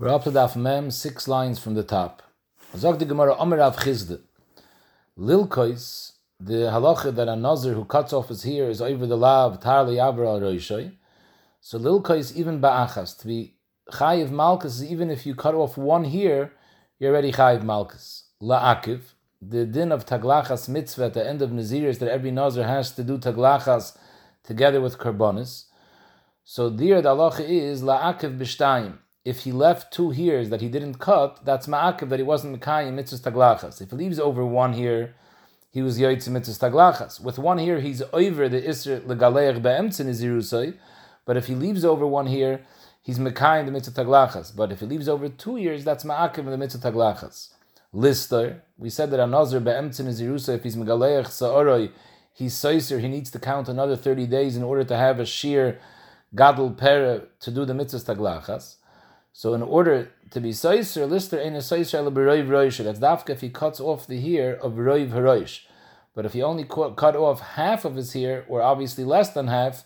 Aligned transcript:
We're 0.00 0.08
up 0.08 0.24
to 0.24 0.30
Daf 0.30 0.56
Mem, 0.56 0.90
six 0.90 1.28
lines 1.28 1.58
from 1.58 1.74
the 1.74 1.82
top. 1.82 2.22
Zog 2.74 2.98
the 2.98 3.04
Gemara 3.04 3.36
Omer 3.36 3.60
Av 3.60 3.76
Chizde. 3.76 4.22
Lilkois, 5.18 6.12
the 6.40 6.70
halacha 6.72 7.14
that 7.14 7.28
a 7.28 7.36
nazir 7.36 7.74
who 7.74 7.84
cuts 7.84 8.14
off 8.14 8.30
his 8.30 8.44
hair 8.44 8.70
is 8.70 8.80
over 8.80 9.06
the 9.06 9.18
lav 9.18 9.60
tar 9.60 9.84
liyaber 9.84 10.26
al 10.26 10.40
roishay. 10.40 10.94
So 11.60 11.78
lilkois 11.78 12.34
even 12.34 12.62
ba'achas 12.62 13.18
to 13.18 13.26
be 13.26 13.56
chayiv 13.92 14.30
malchus 14.30 14.82
even 14.82 15.10
if 15.10 15.26
you 15.26 15.34
cut 15.34 15.54
off 15.54 15.76
one 15.76 16.04
hair, 16.04 16.50
you're 16.98 17.12
already 17.12 17.32
chayiv 17.32 17.62
malchus. 17.62 18.24
La'akiv, 18.40 19.00
the 19.42 19.66
din 19.66 19.92
of 19.92 20.06
taglachas 20.06 20.66
mitzvah 20.66 21.04
at 21.04 21.12
the 21.12 21.28
end 21.28 21.42
of 21.42 21.52
nazir 21.52 21.90
is 21.90 21.98
that 21.98 22.10
every 22.10 22.30
nazir 22.30 22.66
has 22.66 22.90
to 22.92 23.04
do 23.04 23.18
taglachas 23.18 23.98
together 24.44 24.80
with 24.80 24.96
karbonis. 24.96 25.66
So 26.42 26.70
there 26.70 27.02
the 27.02 27.10
halacha 27.10 27.46
is 27.46 27.82
la'akiv 27.82 28.38
b'shtayim 28.38 28.96
if 29.30 29.44
he 29.44 29.52
left 29.52 29.92
two 29.92 30.10
hairs 30.10 30.50
that 30.50 30.60
he 30.60 30.68
didn't 30.68 30.94
cut, 30.94 31.44
that's 31.44 31.68
ma'akiv 31.68 32.08
that 32.08 32.18
he 32.18 32.24
wasn't 32.24 32.52
mekayim 32.60 32.94
mitzvah 32.94 33.30
taglachas. 33.30 33.80
If 33.80 33.90
he 33.90 33.96
leaves 33.96 34.18
over 34.18 34.44
one 34.44 34.72
here, 34.72 35.14
he 35.70 35.82
was 35.82 36.00
yoytz 36.00 36.28
mitzvah 36.28 36.58
taglachas. 36.66 37.22
With 37.22 37.38
one 37.38 37.58
here, 37.58 37.78
he's 37.78 38.02
over 38.12 38.48
the 38.48 38.60
isr 38.60 39.00
legaleich 39.02 39.62
be'emtzin 39.62 40.08
izirusay, 40.14 40.76
but 41.24 41.36
if 41.36 41.46
he 41.46 41.54
leaves 41.54 41.84
over 41.84 42.04
one 42.04 42.26
here, 42.26 42.62
he's 43.00 43.20
mekayim 43.20 43.66
the 43.66 43.70
mitzvah 43.70 44.02
taglachas. 44.02 44.54
But 44.56 44.72
if 44.72 44.80
he 44.80 44.86
leaves 44.86 45.08
over 45.08 45.28
two 45.28 45.56
years, 45.58 45.84
that's 45.84 46.02
ma'akiv 46.02 46.44
the 46.46 46.58
mitzvah 46.58 46.90
taglachas. 46.90 47.50
Lister, 47.92 48.64
we 48.78 48.90
said 48.90 49.12
that 49.12 49.20
a 49.20 49.28
nazir 49.28 49.60
be'emtzin 49.60 50.08
izirusay, 50.08 50.56
if 50.56 50.64
he's 50.64 50.74
megaleich 50.74 51.28
sa'oroi, 51.28 51.92
he's 52.34 52.54
soiser, 52.54 53.00
he 53.00 53.06
needs 53.06 53.30
to 53.30 53.38
count 53.38 53.68
another 53.68 53.94
30 53.94 54.26
days 54.26 54.56
in 54.56 54.64
order 54.64 54.82
to 54.82 54.96
have 54.96 55.20
a 55.20 55.24
sheer 55.24 55.78
gadol 56.34 56.72
pera 56.72 57.22
to 57.38 57.50
do 57.52 57.64
the 57.64 57.74
mitzvah 57.74 58.12
taglachas. 58.12 58.78
So 59.32 59.54
in 59.54 59.62
order 59.62 60.10
to 60.30 60.40
be 60.40 60.50
Saiser, 60.50 61.08
Lister 61.08 61.38
ain't 61.38 61.56
a 61.56 61.60
Saiser 61.60 62.02
Roiv 62.02 62.48
Roish. 62.48 62.82
That's 62.82 62.98
dafka 62.98 63.30
if 63.30 63.40
he 63.40 63.48
cuts 63.48 63.80
off 63.80 64.06
the 64.06 64.20
hair 64.20 64.54
of 64.56 64.72
Roiv 64.72 65.10
Haroish. 65.10 65.60
But 66.14 66.26
if 66.26 66.32
he 66.32 66.42
only 66.42 66.64
cut 66.64 67.16
off 67.16 67.40
half 67.40 67.84
of 67.84 67.96
his 67.96 68.12
hair, 68.12 68.44
or 68.48 68.60
obviously 68.62 69.04
less 69.04 69.30
than 69.30 69.46
half, 69.46 69.84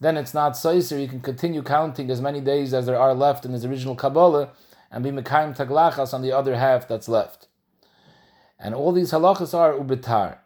then 0.00 0.16
it's 0.16 0.34
not 0.34 0.56
Saiser. 0.56 0.98
He 0.98 1.06
can 1.06 1.20
continue 1.20 1.62
counting 1.62 2.10
as 2.10 2.20
many 2.20 2.40
days 2.40 2.74
as 2.74 2.86
there 2.86 2.98
are 2.98 3.14
left 3.14 3.44
in 3.44 3.52
his 3.52 3.64
original 3.64 3.94
Kabbalah 3.94 4.50
and 4.90 5.04
be 5.04 5.10
Mekayim 5.10 5.56
Taglachas 5.56 6.12
on 6.12 6.22
the 6.22 6.32
other 6.32 6.56
half 6.56 6.88
that's 6.88 7.08
left. 7.08 7.46
And 8.58 8.74
all 8.74 8.92
these 8.92 9.12
halachas 9.12 9.54
are 9.54 9.72
ubitar. 9.72 10.38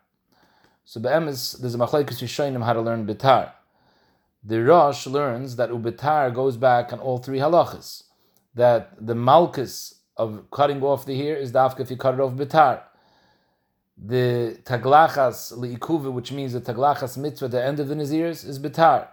So 0.84 1.00
be'emes, 1.00 1.58
there's 1.60 1.74
a 1.74 1.78
machlekes 1.78 2.22
Yishoinim 2.22 2.64
how 2.64 2.74
to 2.74 2.80
learn 2.80 3.06
bitar. 3.06 3.52
The 4.44 4.62
Rosh 4.62 5.06
learns 5.06 5.56
that 5.56 5.70
ubitar 5.70 6.32
goes 6.32 6.56
back 6.58 6.92
on 6.92 7.00
all 7.00 7.18
three 7.18 7.38
halachas 7.38 8.04
that 8.54 8.94
the 9.04 9.14
malchus 9.14 9.94
of 10.16 10.50
cutting 10.50 10.82
off 10.82 11.06
the 11.06 11.16
hair 11.16 11.36
is 11.36 11.52
dafka 11.52 11.80
if 11.80 11.90
you 11.90 11.96
cut 11.96 12.14
it 12.14 12.20
off 12.20 12.32
bitar. 12.32 12.82
The 13.96 14.58
taglachas 14.64 15.52
liikuva, 15.52 16.12
which 16.12 16.32
means 16.32 16.52
the 16.52 16.60
taglachas 16.60 17.16
mitzvah 17.16 17.48
the 17.48 17.64
end 17.64 17.80
of 17.80 17.88
the 17.88 17.94
naziris, 17.94 18.46
is 18.46 18.58
bitar. 18.58 19.08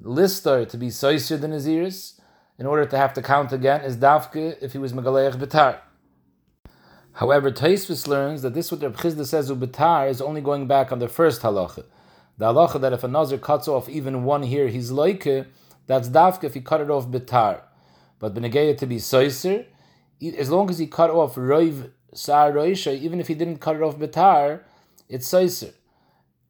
Lister 0.00 0.64
to 0.64 0.76
be 0.76 0.88
soiser 0.88 1.40
the 1.40 1.48
naziris, 1.48 2.20
in 2.58 2.66
order 2.66 2.84
to 2.84 2.96
have 2.96 3.12
to 3.14 3.22
count 3.22 3.52
again, 3.52 3.82
is 3.82 3.96
dafka 3.96 4.56
if 4.60 4.72
he 4.72 4.78
was 4.78 4.92
megaleich 4.92 5.36
bitar. 5.36 5.78
However, 7.18 7.50
Taisvis 7.50 8.06
learns 8.06 8.42
that 8.42 8.54
this 8.54 8.70
what 8.70 8.80
Reb 8.80 8.96
Chizda 8.96 9.26
says 9.26 9.50
ubitar 9.50 10.08
is 10.08 10.20
only 10.20 10.40
going 10.40 10.68
back 10.68 10.92
on 10.92 11.00
the 11.00 11.08
first 11.08 11.42
halacha. 11.42 11.84
The 12.36 12.52
halacha 12.52 12.80
that 12.80 12.92
if 12.92 13.02
a 13.02 13.08
nazir 13.08 13.38
cuts 13.38 13.66
off 13.66 13.88
even 13.88 14.22
one 14.22 14.44
hair, 14.44 14.68
he's 14.68 14.92
loike, 14.92 15.46
that's 15.88 16.08
dafka 16.08 16.44
if 16.44 16.54
he 16.54 16.60
cut 16.60 16.80
it 16.80 16.90
off 16.90 17.08
bitar. 17.08 17.62
But 18.18 18.34
benegeya 18.34 18.76
to 18.78 18.86
be 18.86 18.96
soiser, 18.96 19.66
as 20.36 20.50
long 20.50 20.70
as 20.70 20.78
he 20.78 20.86
cut 20.86 21.10
off 21.10 21.36
roiv 21.36 21.90
sar 22.12 22.52
roisha, 22.52 22.98
even 22.98 23.20
if 23.20 23.28
he 23.28 23.34
didn't 23.34 23.58
cut 23.58 23.76
it 23.76 23.82
off 23.82 23.96
betar, 23.96 24.60
it's 25.08 25.30
soiser. 25.30 25.72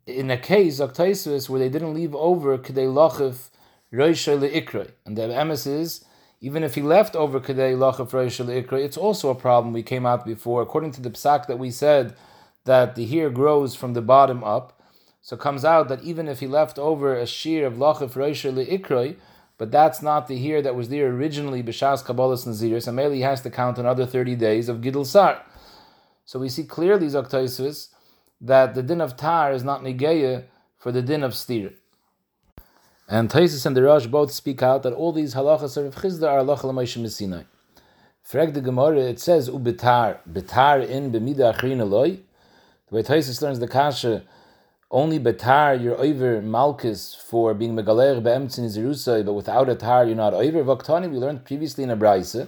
In 0.06 0.30
a 0.30 0.38
case 0.38 0.80
of 0.80 0.94
Taisus 0.94 1.48
where 1.48 1.60
they 1.60 1.68
didn't 1.68 1.94
leave 1.94 2.14
over 2.14 2.56
kedei 2.56 2.86
lochif 2.86 3.50
roisha 3.92 4.38
leikra, 4.38 4.90
and 5.04 5.16
the 5.16 5.22
emes 5.22 5.66
is 5.66 6.04
even 6.40 6.62
if 6.62 6.76
he 6.76 6.82
left 6.82 7.14
over 7.14 7.40
kedei 7.40 7.76
lochif 7.76 8.10
roisha 8.10 8.44
leikra, 8.46 8.82
it's 8.82 8.96
also 8.96 9.28
a 9.28 9.34
problem. 9.34 9.74
We 9.74 9.82
came 9.82 10.06
out 10.06 10.24
before, 10.24 10.62
according 10.62 10.92
to 10.92 11.02
the 11.02 11.10
psak 11.10 11.46
that 11.46 11.58
we 11.58 11.70
said 11.70 12.16
that 12.64 12.94
the 12.94 13.06
hair 13.06 13.28
grows 13.28 13.74
from 13.74 13.92
the 13.92 14.02
bottom 14.02 14.42
up. 14.44 14.80
So 15.20 15.36
it 15.36 15.40
comes 15.40 15.64
out 15.64 15.88
that 15.88 16.02
even 16.02 16.28
if 16.28 16.40
he 16.40 16.46
left 16.46 16.78
over 16.78 17.14
a 17.14 17.26
shear 17.26 17.66
of 17.66 17.74
lochif 17.74 18.12
roisha 18.12 18.52
leikra, 18.52 19.16
but 19.58 19.72
that's 19.72 20.00
not 20.00 20.28
the 20.28 20.38
hair 20.38 20.62
that 20.62 20.74
was 20.76 20.88
there 20.88 21.08
originally 21.08 21.62
b'shas 21.62 22.04
kabbalas 22.04 22.46
naziris. 22.46 22.86
And 22.86 23.14
he 23.14 23.20
has 23.22 23.42
to 23.42 23.50
count 23.50 23.76
another 23.78 24.06
thirty 24.06 24.36
days 24.36 24.68
of 24.68 24.78
gidul 24.78 25.04
sar. 25.04 25.42
So 26.24 26.38
we 26.38 26.48
see 26.48 26.64
clearly 26.64 27.06
Zoktaisvis 27.08 27.88
that 28.40 28.74
the 28.74 28.82
din 28.82 29.00
of 29.00 29.16
tar 29.16 29.52
is 29.52 29.64
not 29.64 29.82
negeya 29.82 30.44
for 30.76 30.92
the 30.92 31.02
din 31.02 31.24
of 31.24 31.34
stir. 31.34 31.72
And 33.08 33.30
Taisus 33.30 33.66
and 33.66 33.76
the 33.76 33.82
Rosh 33.82 34.06
both 34.06 34.30
speak 34.30 34.62
out 34.62 34.82
that 34.84 34.92
all 34.92 35.12
these 35.12 35.34
halachas 35.34 35.76
are 35.76 35.86
of 35.86 35.96
Chizda 35.96 36.28
are 36.28 36.40
halacha 36.40 36.64
l'maishim 36.64 37.08
Sinai. 37.10 37.42
Frag 38.22 38.52
the 38.52 38.60
Gemara, 38.60 39.00
it 39.00 39.18
says 39.18 39.48
ubitar, 39.48 40.18
bitar 40.30 40.86
in 40.86 41.10
b'mida 41.10 41.54
achrin 41.54 41.80
eloi. 41.80 42.20
The 42.88 42.94
way 42.94 43.02
Taisus 43.02 43.40
learns 43.42 43.58
the 43.58 43.66
kasha 43.66 44.22
only 44.90 45.20
betar 45.20 45.80
you're 45.82 46.00
over 46.00 46.40
malchus 46.40 47.14
for 47.14 47.52
being 47.52 47.74
megaler 47.74 48.22
beemtzin 48.22 48.64
izirusay, 48.64 49.24
but 49.24 49.34
without 49.34 49.68
a 49.68 49.74
tar 49.74 50.06
you're 50.06 50.16
not 50.16 50.32
over. 50.32 50.64
Vaktani 50.64 51.10
we 51.10 51.18
learned 51.18 51.44
previously 51.44 51.84
in 51.84 51.90
a 51.90 51.96
brayse. 51.96 52.46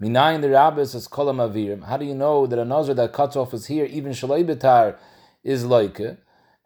Minayin 0.00 0.40
the 0.40 0.50
rabbis 0.50 0.94
as 0.94 1.08
kolam 1.08 1.38
avirim. 1.38 1.84
How 1.84 1.96
do 1.96 2.04
you 2.04 2.14
know 2.14 2.46
that 2.46 2.58
a 2.58 2.64
nazar 2.64 2.94
that 2.94 3.12
cuts 3.12 3.34
off 3.34 3.50
his 3.50 3.66
hair, 3.66 3.86
even 3.86 4.12
shalai 4.12 4.46
betar, 4.46 4.96
is 5.42 5.64
like 5.64 6.00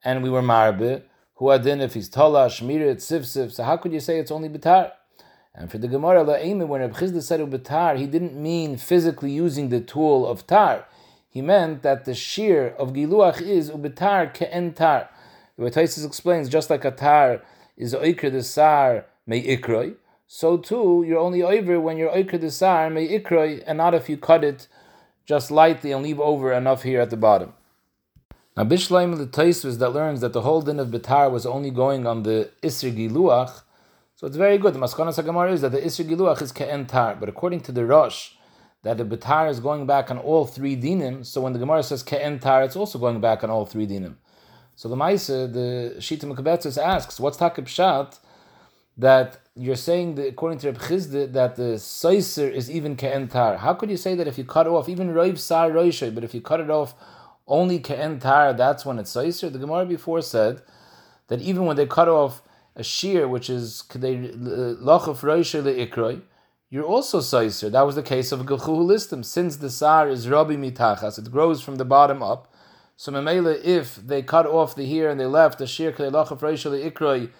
And 0.05 0.23
we 0.23 0.29
were 0.29 0.43
marbe 0.43 1.03
who 1.37 1.51
adin 1.51 1.81
if 1.81 1.95
he's 1.95 2.11
tala 2.11 2.47
shmira 2.49 3.01
sif 3.01 3.53
So 3.53 3.65
how 3.65 3.79
could 3.79 3.93
you 3.93 4.01
say 4.01 4.19
it's 4.19 4.31
only 4.31 4.51
betar? 4.51 4.93
And 5.55 5.71
for 5.71 5.79
the 5.79 5.89
Gemara 5.89 6.25
la'emin, 6.25 6.67
when 6.69 6.81
Reb 6.81 6.95
Chizda 6.95 7.23
said 7.23 7.41
betar, 7.41 7.97
he 7.97 8.07
didn't 8.07 8.35
mean 8.35 8.77
physically 8.77 9.31
using 9.31 9.69
the 9.71 9.81
tool 9.81 10.27
of 10.27 10.47
tar. 10.47 10.85
He 11.31 11.43
meant 11.43 11.83
that 11.83 12.05
the 12.05 12.15
shear 12.15 12.75
of 12.79 12.93
giluach 12.93 13.41
is 13.41 13.71
ubetar 13.71 14.35
ke'en 14.35 14.75
tar. 14.75 15.09
The 15.57 15.65
way 15.65 15.71
explains, 15.85 16.49
just 16.49 16.69
like 16.69 16.85
a 16.85 16.91
tar 16.91 17.43
is 17.77 17.95
oikr 17.95 18.33
the 18.33 18.43
sar 18.43 19.07
may 19.27 19.41
ikroi, 19.57 19.95
so 20.27 20.57
too 20.57 21.05
you're 21.07 21.19
only 21.19 21.43
over 21.43 21.81
when 21.81 21.97
you're 21.97 22.11
oikr 22.11 22.41
the 22.41 22.51
sar 22.51 22.91
may 22.91 23.07
ikroi, 23.21 23.63
and 23.67 23.79
not 23.79 23.95
if 23.95 24.09
you 24.09 24.17
cut 24.17 24.43
it 24.43 24.67
just 25.25 25.53
lightly 25.53 25.93
and 25.93 26.03
leave 26.03 26.19
over 26.19 26.53
enough 26.53 26.83
here 26.83 27.01
at 27.01 27.11
the 27.11 27.17
bottom. 27.17 27.55
Now 28.57 28.65
Bishleim 28.65 29.17
the 29.17 29.27
Taisus 29.27 29.79
that 29.79 29.91
learns 29.91 30.21
that 30.23 30.33
the 30.33 30.41
whole 30.41 30.61
din 30.61 30.81
of 30.81 30.89
betar 30.89 31.31
was 31.31 31.47
only 31.47 31.71
going 31.71 32.05
on 32.05 32.25
the 32.25 32.51
isr 32.63 32.93
giluach, 32.93 33.63
so 34.17 34.27
it's 34.27 34.37
very 34.37 34.59
good. 34.59 34.75
The 34.75 34.81
Maskana 34.81 35.15
Sagamar 35.15 35.53
is 35.53 35.61
that 35.61 35.71
the 35.71 35.81
isr 35.81 36.05
giluach 36.05 36.43
is 36.43 36.51
ke'en 36.51 36.87
tar, 36.87 37.15
but 37.15 37.29
according 37.29 37.61
to 37.61 37.73
the 37.73 37.87
Rosh, 37.87 38.33
that 38.83 38.99
the 38.99 39.05
betar 39.05 39.49
is 39.49 39.61
going 39.61 39.87
back 39.87 40.11
on 40.11 40.19
all 40.19 40.47
three 40.47 40.77
dinim. 40.77 41.25
So 41.25 41.41
when 41.41 41.53
the 41.53 41.61
Gemara 41.61 41.85
says 41.85 42.03
ke'en 42.03 42.41
tar, 42.41 42.65
it's 42.65 42.77
also 42.77 42.99
going 42.99 43.21
back 43.21 43.45
on 43.45 43.51
all 43.51 43.67
three 43.67 43.87
dinim. 43.87 44.17
So 44.77 44.89
the 44.89 44.97
Maisa, 44.97 45.53
the 45.53 45.95
Shita 45.99 46.25
Mekabetzis 46.25 46.83
asks, 46.83 47.21
what's 47.21 47.37
Takib 47.37 47.69
Shat 47.69 48.19
that 48.97 49.41
you're 49.55 49.77
saying 49.77 50.17
that 50.17 50.29
according 50.29 50.59
to 50.59 50.69
Reb 50.69 50.79
Chizde 50.79 51.33
that 51.33 51.57
the 51.57 51.79
Saiser 51.79 52.49
is 52.49 52.71
even 52.71 52.97
Ke'entar? 52.97 53.59
How 53.59 53.75
could 53.75 53.91
you 53.91 53.97
say 53.97 54.15
that 54.17 54.27
if 54.27 54.37
you 54.37 54.45
cut 54.45 54.67
off 54.67 54.89
even 54.89 55.15
Roiv 55.15 55.39
Sar 55.39 55.71
Roishay, 55.71 56.15
but 56.15 56.25
if 56.25 56.35
you 56.35 56.41
cut 56.41 56.61
it 56.61 56.71
off 56.71 56.95
only 57.47 57.79
Ke'entar, 57.79 58.57
that's 58.57 58.85
when 58.85 58.99
it's 58.99 59.15
Saiser? 59.15 59.51
The 59.51 59.59
Gemara 59.59 59.87
before 59.87 60.23
said 60.23 60.63
that 61.29 61.41
even 61.41 61.67
when 61.67 61.77
they 61.77 61.87
cut 61.87 62.09
off 62.09 62.43
a 62.77 62.83
shear, 62.83 63.29
which 63.29 63.49
is 63.49 63.85
uh, 63.95 63.99
Lachaf 63.99 65.21
Roishay 65.21 65.63
Le'ikroi, 65.63 66.23
you're 66.69 66.85
also 66.85 67.21
Saiser. 67.21 67.71
That 67.71 67.83
was 67.83 67.95
the 67.95 68.03
case 68.03 68.33
of 68.33 68.41
Gilchuhu 68.41 68.85
Listim. 68.85 69.25
Since 69.25 69.57
the 69.57 69.71
Sar 69.71 70.09
is 70.09 70.29
Rabbi 70.29 70.55
Mitachas, 70.55 71.19
it 71.19 71.31
grows 71.31 71.63
from 71.63 71.77
the 71.77 71.85
bottom 71.85 72.21
up. 72.21 72.53
So 72.97 73.11
Memela, 73.11 73.63
if 73.65 73.97
they 73.97 74.23
cut 74.23 74.47
off 74.47 74.77
the 74.77 74.87
hair 74.87 75.09
and 75.09 75.19
they 75.19 75.27
left 75.27 75.59
the 75.59 75.67
shear 75.67 75.93
ikroi, 75.93 77.31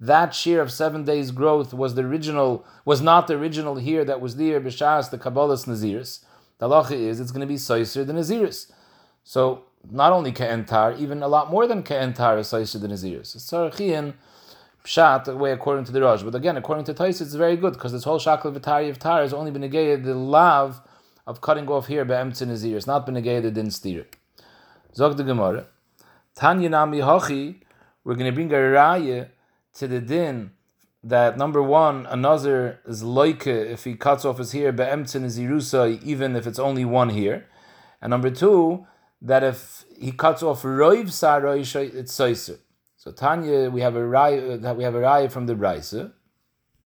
that 0.00 0.34
shear 0.34 0.60
of 0.60 0.72
seven 0.72 1.04
days 1.04 1.30
growth 1.30 1.72
was 1.72 1.94
the 1.94 2.02
original, 2.02 2.66
was 2.84 3.00
not 3.00 3.28
the 3.28 3.34
original 3.34 3.76
hair 3.76 4.04
that 4.04 4.20
was 4.20 4.36
there 4.36 4.60
b'shas 4.60 5.10
the 5.10 5.18
Kabbalah's 5.18 5.66
Naziris. 5.66 6.24
The 6.58 6.68
halacha 6.68 6.92
is 6.92 7.20
it's 7.20 7.30
going 7.30 7.46
to 7.46 7.46
be 7.46 7.54
soiser 7.54 8.04
than 8.04 8.16
Naziris. 8.16 8.72
So 9.22 9.64
not 9.88 10.12
only 10.12 10.32
ke'entar, 10.32 10.98
even 10.98 11.22
a 11.22 11.28
lot 11.28 11.50
more 11.50 11.66
than 11.66 11.84
ke'entar 11.84 12.38
is 12.40 12.48
soiser 12.48 12.80
than 12.80 12.90
Naziris. 12.90 13.36
It's 13.36 13.50
tzarachian 13.50 14.14
pshat 14.84 15.24
the 15.24 15.36
way 15.36 15.52
according 15.52 15.84
to 15.84 15.92
the 15.92 16.02
Rosh. 16.02 16.22
But 16.22 16.34
again, 16.34 16.56
according 16.56 16.86
to 16.86 16.94
Tais, 16.94 17.20
it's 17.20 17.34
very 17.34 17.56
good 17.56 17.74
because 17.74 17.92
this 17.92 18.04
whole 18.04 18.18
shakal 18.18 18.54
v'tari 18.54 18.90
of 18.90 18.98
tar 18.98 19.22
has 19.22 19.32
only 19.32 19.52
been 19.52 19.62
negated 19.62 20.04
the 20.04 20.14
lav 20.14 20.80
of 21.26 21.40
cutting 21.40 21.68
off 21.68 21.86
here 21.86 22.04
hair 22.04 22.04
be'emtzin 22.04 22.48
Naziris, 22.48 22.86
not 22.86 23.06
been 23.06 23.14
negated 23.14 23.56
in 23.56 23.70
steer. 23.70 24.06
Zog 24.94 25.16
the 25.16 25.24
Gemara. 25.24 25.66
Tanya 26.34 26.68
Nami 26.68 26.98
Hochi, 26.98 27.60
we're 28.04 28.14
going 28.14 28.30
to 28.30 28.32
bring 28.32 28.52
a 28.52 28.56
raya 28.56 29.28
to 29.74 29.88
the 29.88 30.00
din 30.00 30.50
that 31.04 31.36
number 31.36 31.62
one, 31.62 32.06
another 32.06 32.80
is 32.86 33.02
loike 33.02 33.46
if 33.46 33.84
he 33.84 33.94
cuts 33.94 34.24
off 34.24 34.38
his 34.38 34.52
hair 34.52 34.72
be'emtzin 34.72 35.22
is 35.22 35.38
irusa, 35.38 36.02
even 36.02 36.34
if 36.34 36.46
it's 36.46 36.58
only 36.58 36.84
one 36.84 37.10
here. 37.10 37.46
And 38.00 38.10
number 38.10 38.30
two, 38.30 38.86
that 39.20 39.44
if 39.44 39.84
he 39.98 40.12
cuts 40.12 40.42
off 40.42 40.62
roiv 40.62 41.06
saroisha, 41.06 41.94
it's 41.94 42.16
soiser. 42.16 42.58
So 42.96 43.12
Tanya, 43.12 43.68
we 43.68 43.82
have 43.82 43.96
a 43.96 44.00
raya, 44.00 44.60
that 44.62 44.76
we 44.76 44.84
have 44.84 44.94
a 44.94 45.00
raya 45.00 45.30
from 45.30 45.46
the 45.46 45.54
Brisa. 45.54 46.12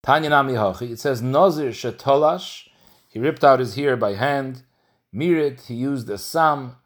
Tanya 0.03 0.31
nami 0.31 0.55
hachi. 0.55 0.91
It 0.91 0.99
says 0.99 1.23
nazir 1.23 1.71
shetolash. 1.71 2.69
He 3.09 3.21
ripped 3.21 3.45
out 3.45 3.61
his 3.61 3.77
hair 3.77 3.97
by 3.97 4.15
hand. 4.15 4.63
Mirit. 5.15 5.67
He 5.67 5.75
used 5.75 6.11
a 6.11 6.19
sam. 6.19 6.77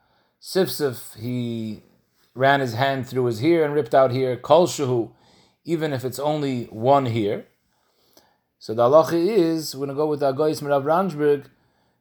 Sifsif. 0.42 1.16
He 1.16 1.84
ran 2.34 2.58
his 2.58 2.74
hand 2.74 3.08
through 3.08 3.26
his 3.26 3.40
hair 3.40 3.64
and 3.64 3.72
ripped 3.72 3.94
out 3.94 4.10
here 4.10 4.36
Kol 4.36 4.66
shahu. 4.66 5.12
Even 5.64 5.92
if 5.92 6.04
it's 6.04 6.18
only 6.18 6.64
one 6.64 7.06
hair. 7.06 7.44
So 8.58 8.74
the 8.74 8.82
halacha 8.82 9.14
is 9.14 9.76
we're 9.76 9.86
gonna 9.86 9.96
go 9.96 10.08
with 10.08 10.20
the 10.20 10.32
Agoyis 10.32 10.60
Merav 10.60 10.82
Ranjberg. 10.82 11.44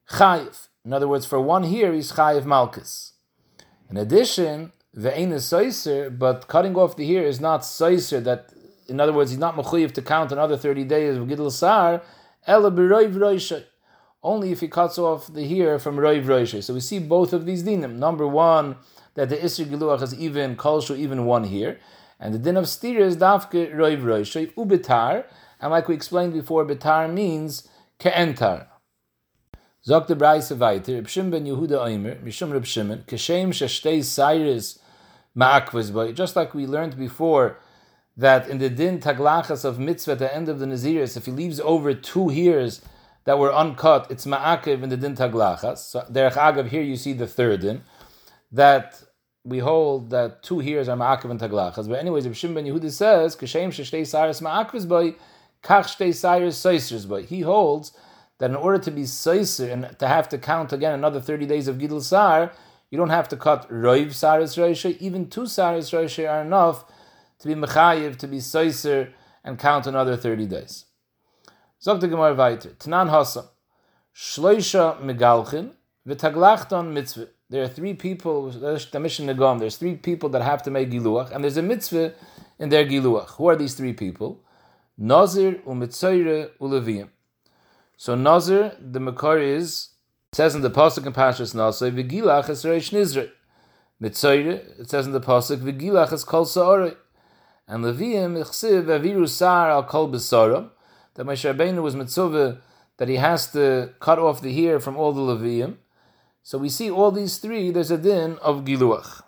Chayiv. 0.09 0.67
In 0.83 0.91
other 0.93 1.07
words, 1.07 1.27
for 1.27 1.39
one 1.39 1.63
hair, 1.63 1.93
he's 1.93 2.13
chayiv 2.13 2.45
malchus. 2.45 3.13
In 3.89 3.97
addition, 3.97 4.71
the 4.91 5.15
ain 5.15 5.31
is 5.31 5.43
soiser, 5.43 6.17
but 6.17 6.47
cutting 6.47 6.75
off 6.75 6.95
the 6.95 7.05
hair 7.05 7.23
is 7.23 7.39
not 7.39 7.61
soiser. 7.61 8.23
That, 8.23 8.51
in 8.87 8.99
other 8.99 9.13
words, 9.13 9.29
he's 9.29 9.39
not 9.39 9.55
mechuyev 9.55 9.91
to 9.93 10.01
count 10.01 10.31
another 10.31 10.57
thirty 10.57 10.83
days 10.83 11.17
of 11.17 11.27
gidl 11.27 11.51
sar. 11.51 12.01
Ela 12.47 12.71
b'roiv. 12.71 13.65
Only 14.23 14.51
if 14.51 14.59
he 14.59 14.67
cuts 14.67 14.97
off 14.97 15.33
the 15.33 15.47
hair 15.47 15.79
from 15.79 15.97
roiv 15.97 16.25
roishay. 16.25 16.63
So 16.63 16.73
we 16.73 16.79
see 16.79 16.99
both 16.99 17.33
of 17.33 17.45
these 17.45 17.63
dinim. 17.63 17.95
Number 17.95 18.27
one, 18.27 18.75
that 19.15 19.29
the 19.29 19.37
isri 19.37 19.65
giluach 19.65 20.01
is 20.01 20.13
even 20.19 20.55
kolshu, 20.55 20.97
even 20.97 21.25
one 21.25 21.45
here, 21.45 21.79
and 22.19 22.33
the 22.33 22.39
din 22.39 22.55
of 22.55 22.67
stir 22.67 22.99
is 22.99 23.17
dafke 23.17 23.73
roiv 23.73 24.03
roishay 24.03 24.53
ubitar. 24.53 25.25
And 25.59 25.71
like 25.71 25.87
we 25.87 25.95
explained 25.95 26.33
before, 26.33 26.65
bitar 26.65 27.11
means 27.11 27.67
ke'entar. 27.99 28.67
Zog 29.83 30.07
the 30.07 30.15
Braise 30.15 30.51
weiter, 30.51 30.97
Reb 30.97 31.31
ben 31.31 31.45
Yehuda 31.45 31.71
Oimer, 31.71 32.23
Mishum 32.23 32.53
Reb 32.53 32.65
Shimon, 32.65 33.03
Keshem 33.07 33.49
Sheshtei 33.49 34.03
Cyrus 34.03 34.77
Ma'akvaz 35.35 35.91
Boy, 35.91 36.11
just 36.11 36.35
like 36.35 36.53
we 36.53 36.67
learned 36.67 36.95
before, 36.95 37.57
that 38.15 38.47
in 38.47 38.59
the 38.59 38.69
din 38.69 38.99
taglachas 38.99 39.65
of 39.65 39.79
mitzvah 39.79 40.11
at 40.11 40.19
the 40.19 40.35
end 40.35 40.49
of 40.49 40.59
the 40.59 40.67
Naziris, 40.67 41.17
if 41.17 41.25
he 41.25 41.31
leaves 41.31 41.59
over 41.61 41.95
two 41.95 42.31
years 42.31 42.81
that 43.25 43.37
were 43.37 43.53
uncut, 43.53 44.07
it's 44.09 44.25
ma'akiv 44.25 44.83
in 44.83 44.89
the 44.89 44.97
din 44.97 45.15
taglachas. 45.15 45.77
So, 45.77 46.01
derech 46.11 46.33
agav, 46.33 46.67
here 46.67 46.81
you 46.81 46.95
see 46.95 47.13
the 47.13 47.27
third 47.27 47.61
din, 47.61 47.83
that 48.51 49.01
we 49.43 49.59
hold 49.59 50.09
that 50.11 50.43
two 50.43 50.61
years 50.61 50.89
are 50.89 50.97
ma'akiv 50.97 51.31
and 51.31 51.39
taglachas. 51.39 51.87
But 51.87 51.99
anyways, 51.99 52.25
Reb 52.25 52.35
Shimon 52.35 52.63
ben 52.63 52.73
Yehuda 52.73 52.91
says, 52.91 53.35
Keshem 53.35 53.69
Sheshtei 53.69 54.05
Cyrus 54.05 54.41
Ma'akvaz 54.41 54.87
Boy, 54.87 55.15
Kach 55.63 55.85
Shtei 55.85 56.13
Cyrus 56.13 56.61
Soisers 56.61 57.07
Boy. 57.07 57.23
He 57.23 57.41
holds 57.41 57.91
that 58.39 58.49
in 58.49 58.55
order 58.55 58.79
to 58.79 58.91
be 58.91 59.03
soiser 59.03 59.71
and 59.71 59.97
to 59.99 60.07
have 60.07 60.27
to 60.29 60.37
count 60.37 60.73
again 60.73 60.93
another 60.93 61.21
30 61.21 61.45
days 61.45 61.67
of 61.67 61.77
Gidl 61.77 62.01
Sar, 62.01 62.51
you 62.89 62.97
don't 62.97 63.09
have 63.09 63.29
to 63.29 63.37
cut 63.37 63.69
Roiv 63.69 64.13
Saris 64.13 64.57
Roisha, 64.57 64.97
even 64.97 65.29
two 65.29 65.45
Saris 65.45 65.91
Roisha 65.91 66.29
are 66.29 66.41
enough 66.41 66.83
to 67.39 67.47
be 67.47 67.55
Mechayiv, 67.55 68.17
to 68.17 68.27
be 68.27 68.37
soiser, 68.37 69.11
and 69.43 69.57
count 69.57 69.87
another 69.87 70.17
30 70.17 70.47
days. 70.47 70.85
Zog 71.83 71.99
the 71.99 72.07
Gemara 72.07 72.35
weiter. 72.35 72.69
Tanan 72.69 73.09
Hasam. 73.09 73.47
Shloisha 74.15 75.01
Megalchin, 75.01 75.71
V'taglachton 76.07 76.91
Mitzvah. 76.91 77.27
There 77.49 77.63
are 77.63 77.67
three 77.67 77.95
people, 77.95 78.49
the 78.49 78.99
mission 78.99 79.27
Nagam, 79.27 79.59
there's 79.59 79.75
three 79.75 79.95
people 79.95 80.29
that 80.29 80.41
have 80.41 80.63
to 80.63 80.71
make 80.71 80.89
Giluach, 80.89 81.31
and 81.31 81.43
there's 81.43 81.57
a 81.57 81.61
mitzvah 81.61 82.13
in 82.59 82.69
their 82.69 82.85
Giluach. 82.85 83.31
Who 83.31 83.49
are 83.49 83.57
these 83.57 83.73
three 83.73 83.91
people? 83.91 84.41
Nazir, 84.97 85.55
Umitzayre, 85.67 86.51
Uleviyim. 86.61 87.09
So 87.97 88.15
Nazir, 88.15 88.77
the 88.79 89.01
Makar 89.01 89.39
is 89.39 89.89
says 90.31 90.55
in 90.55 90.61
the 90.61 90.69
pasuk 90.69 91.05
in 91.05 91.11
Pashas 91.11 91.53
Nazir, 91.53 91.91
Vigilach 91.91 92.47
es 92.49 92.63
Reish 92.63 92.91
Nizre. 92.91 93.29
Mitzayre, 94.01 94.79
it 94.79 94.89
says 94.89 95.05
in 95.05 95.11
the 95.11 95.19
pasuk, 95.19 95.57
Vigilach 95.57 96.13
es 96.13 96.23
Kol 96.23 96.45
Sa'orei. 96.45 96.95
And 97.67 97.83
Leviim 97.83 98.41
ichsiv 98.41 98.85
aviru 98.85 99.27
sar 99.27 99.71
al 99.71 99.83
kol 99.83 100.09
besarim. 100.09 100.69
That 101.21 101.27
Moshe 101.27 101.53
Rabbeinu 101.53 101.83
was 101.83 101.95
mitzvah 101.95 102.61
that 102.97 103.07
he 103.07 103.17
has 103.17 103.51
to 103.51 103.93
cut 103.99 104.17
off 104.17 104.41
the 104.41 104.51
hair 104.55 104.79
from 104.79 104.97
all 104.97 105.11
the 105.11 105.21
Leviim. 105.21 105.75
So 106.41 106.57
we 106.57 106.67
see 106.67 106.89
all 106.89 107.11
these 107.11 107.37
three. 107.37 107.69
There's 107.69 107.91
a 107.91 107.97
din 107.99 108.39
of 108.41 108.65
giluach. 108.65 109.21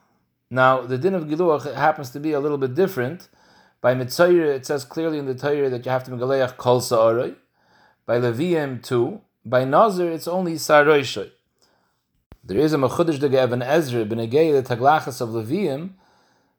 Now 0.49 0.81
the 0.81 0.97
din 0.97 1.13
of 1.13 1.25
giluach 1.25 1.71
happens 1.75 2.09
to 2.09 2.19
be 2.19 2.31
a 2.31 2.39
little 2.39 2.57
bit 2.57 2.73
different. 2.73 3.29
By 3.79 3.93
mitzayre, 3.93 4.55
it 4.55 4.65
says 4.65 4.85
clearly 4.85 5.19
in 5.19 5.27
the 5.27 5.35
Torah 5.35 5.69
that 5.69 5.85
you 5.85 5.91
have 5.91 6.03
to 6.05 6.09
megaleach 6.09 6.57
kol 6.57 6.81
sa'orei. 6.81 7.35
By 8.07 8.17
Levium 8.17 8.81
too. 8.81 9.21
By 9.45 9.63
Nazir, 9.63 10.09
it's 10.09 10.27
only 10.27 10.53
Saroishoy. 10.55 11.29
There 12.43 12.57
is 12.57 12.73
a 12.73 12.77
Mechudish 12.77 13.19
de 13.19 13.39
Evan 13.39 13.61
Ezra, 13.61 14.03
Benegei, 14.03 14.51
the 14.51 14.75
Taglachas 14.75 15.21
of 15.21 15.29
Levium, 15.29 15.91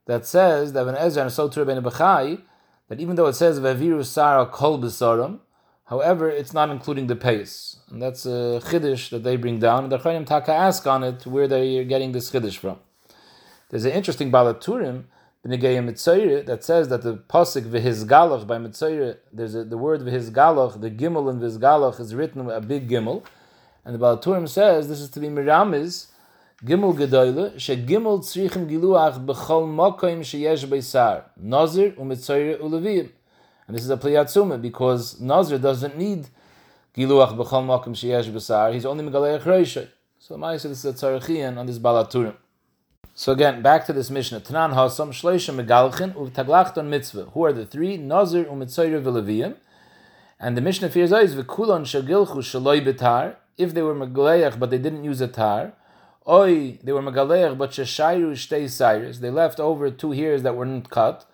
that 0.07 0.27
says 0.27 0.75
that 0.75 0.83
Evan 0.83 0.95
Ezra 0.95 1.23
and 1.23 1.33
Sotur 1.33 1.67
ben 1.67 1.83
Bechai, 1.83 2.43
that 2.89 3.01
even 3.01 3.17
though 3.17 3.27
it 3.27 3.35
says 3.35 3.61
Vaviru 3.61 4.05
Sara 4.05 4.47
Kol 4.47 4.79
Besarim, 4.79 5.41
however, 5.87 6.29
it's 6.31 6.53
not 6.53 6.71
including 6.71 7.07
the 7.07 7.17
pace. 7.17 7.79
And 7.91 8.01
that's 8.01 8.27
a 8.27 8.61
Chiddush 8.65 9.11
that 9.11 9.23
they 9.23 9.37
bring 9.37 9.59
down, 9.59 9.85
and 9.85 9.93
the 9.93 9.99
Chayyim 9.99 10.27
Taka 10.27 10.53
ask 10.53 10.87
on 10.87 11.03
it 11.03 11.27
where 11.27 11.49
they're 11.49 11.85
getting 11.85 12.13
this 12.13 12.31
Chiddush 12.31 12.57
from. 12.57 12.79
There's 13.71 13.85
an 13.85 13.93
interesting 13.93 14.31
Baal 14.31 14.53
Haturim 14.53 15.05
that 15.47 16.59
says 16.65 16.89
that 16.89 17.03
the 17.03 17.17
pasuk 17.17 17.65
v'hizgalach 17.65 18.47
by 18.47 18.57
Mitzayre, 18.57 19.19
there's 19.31 19.55
a, 19.55 19.63
the 19.63 19.77
word 19.77 20.01
v'hizgalach, 20.01 20.81
the 20.81 20.91
gimel 20.91 21.31
in 21.31 21.39
v'hizgalach 21.39 22.01
is 22.01 22.15
written 22.15 22.47
with 22.47 22.57
a 22.57 22.63
big 22.63 22.89
gimel, 22.89 23.23
and 23.85 23.95
the 23.95 23.99
Baal 23.99 24.17
Haturim 24.17 24.49
says 24.49 24.89
this 24.89 25.01
is 25.01 25.11
to 25.11 25.21
be 25.21 25.29
miramiz 25.29 26.07
gimel 26.63 26.95
gedoyle 26.95 27.59
she 27.59 27.77
gimel 27.77 28.21
tzrichim 28.21 28.69
giluach 28.69 29.25
b'chol 29.25 29.67
makoim 29.67 30.21
sheyesh 30.21 30.67
beisar 30.67 31.23
nazir 31.37 31.93
u'mitzayre 31.97 32.61
u'levim, 32.61 33.09
and 33.67 33.77
this 33.77 33.85
is 33.85 33.91
a 33.91 33.97
pliyatzuma 33.97 34.61
because 34.61 35.21
nazir 35.21 35.59
doesn't 35.59 35.97
need 35.97 36.29
giluach 36.97 37.37
b'chol 37.37 37.65
makoim 37.65 37.95
sheyesh 37.95 38.31
beisar. 38.31 38.73
He's 38.73 38.87
only 38.87 39.05
megaleich 39.05 39.43
reishay. 39.43 39.89
So, 40.27 40.37
Ma'aseh, 40.37 40.71
this 40.71 40.83
is 40.83 40.87
a 40.87 40.93
tzarachian 40.95 41.59
on 41.59 41.67
this 41.67 41.77
Baal 41.77 42.03
Haturim. 42.03 42.35
So 43.15 43.33
again, 43.33 43.61
back 43.61 43.85
to 43.85 43.93
this 43.93 44.11
Mishnah. 44.11 44.41
Tanan 44.41 44.73
Hasam, 44.73 45.11
Shleisha 45.11 45.55
Megalchin, 45.55 46.15
Uvtaglachton 46.15 46.87
Mitzvah. 46.87 47.27
Who 47.35 47.45
are 47.45 47.53
the 47.53 47.67
three? 47.67 47.99
Nazir, 47.99 48.47
Umitzayra, 48.47 49.03
Vilaviyim. 49.03 49.55
And 50.41 50.57
the 50.57 50.63
Mishnah 50.63 50.89
fears 50.89 51.13
is 51.13 51.35
Vikulan 51.35 51.83
Shagilchu 51.83 52.39
Shaloi 52.39 52.83
Betar. 52.83 53.37
If 53.59 53.75
they 53.75 53.83
were 53.83 53.95
Megaleach, 53.95 54.59
but 54.59 54.71
they 54.71 54.79
didn't 54.79 55.05
use 55.05 55.21
a 55.21 55.29
tar. 55.29 55.75
Oi, 56.27 56.79
they 56.83 56.93
were 56.93 57.03
Megaleach, 57.03 57.59
but 57.59 57.71
Shashairu 57.71 58.33
Shtei 58.33 58.71
Cyrus. 58.71 59.19
They 59.19 59.31
left 59.31 59.61
over 59.61 59.91
two 59.91 60.13
hairs 60.13 60.43
that 60.43 60.57
weren't 60.57 60.89
cut. 60.89 61.27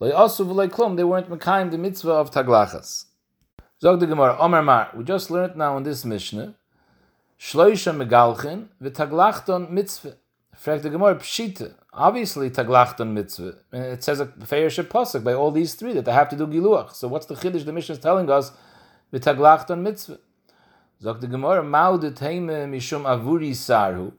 Asu 0.00 0.46
V'loi 0.46 0.68
Klum. 0.68 0.96
They 0.96 1.02
weren't 1.02 1.28
Mekayim 1.28 1.72
the 1.72 1.78
Mitzvah 1.78 2.12
of 2.12 2.30
Taglachas. 2.30 3.06
Zog 3.80 3.98
the 3.98 4.06
Gemara, 4.06 4.36
Omer 4.38 4.62
Mar. 4.62 4.90
We 4.94 5.02
just 5.02 5.30
learned 5.30 5.56
now 5.56 5.76
in 5.76 5.82
this 5.82 6.04
Mishnah. 6.04 6.54
Shloisha 7.38 7.92
Megalchin, 7.96 8.68
V'taglachton 8.80 9.70
Mitzvah. 9.70 10.16
Fragt 10.56 10.82
the 10.82 10.90
Gemara, 10.90 11.16
Pshita. 11.16 11.74
Obviously, 11.92 12.48
taglachton 12.48 13.12
mitzvah. 13.12 13.56
It 13.72 14.04
says 14.04 14.20
a 14.20 14.26
feirshe 14.26 14.84
pasuk 14.84 15.24
by 15.24 15.32
all 15.32 15.50
these 15.50 15.74
three 15.74 15.92
that 15.94 16.04
they 16.04 16.12
have 16.12 16.28
to 16.28 16.36
do 16.36 16.46
giluach. 16.46 16.94
So 16.94 17.08
what's 17.08 17.26
the 17.26 17.34
chiddush 17.34 17.64
the 17.64 17.72
Mishnah 17.72 17.94
is 17.94 17.98
telling 17.98 18.30
us? 18.30 18.52
V'taglachton 19.12 19.80
mitzvah. 19.80 20.18
Zog 21.02 21.20
the 21.20 21.26
Gemara, 21.26 21.62
de 21.62 22.10
mishum 22.10 23.02
avuri 23.02 23.50
sarhu. 23.50 24.12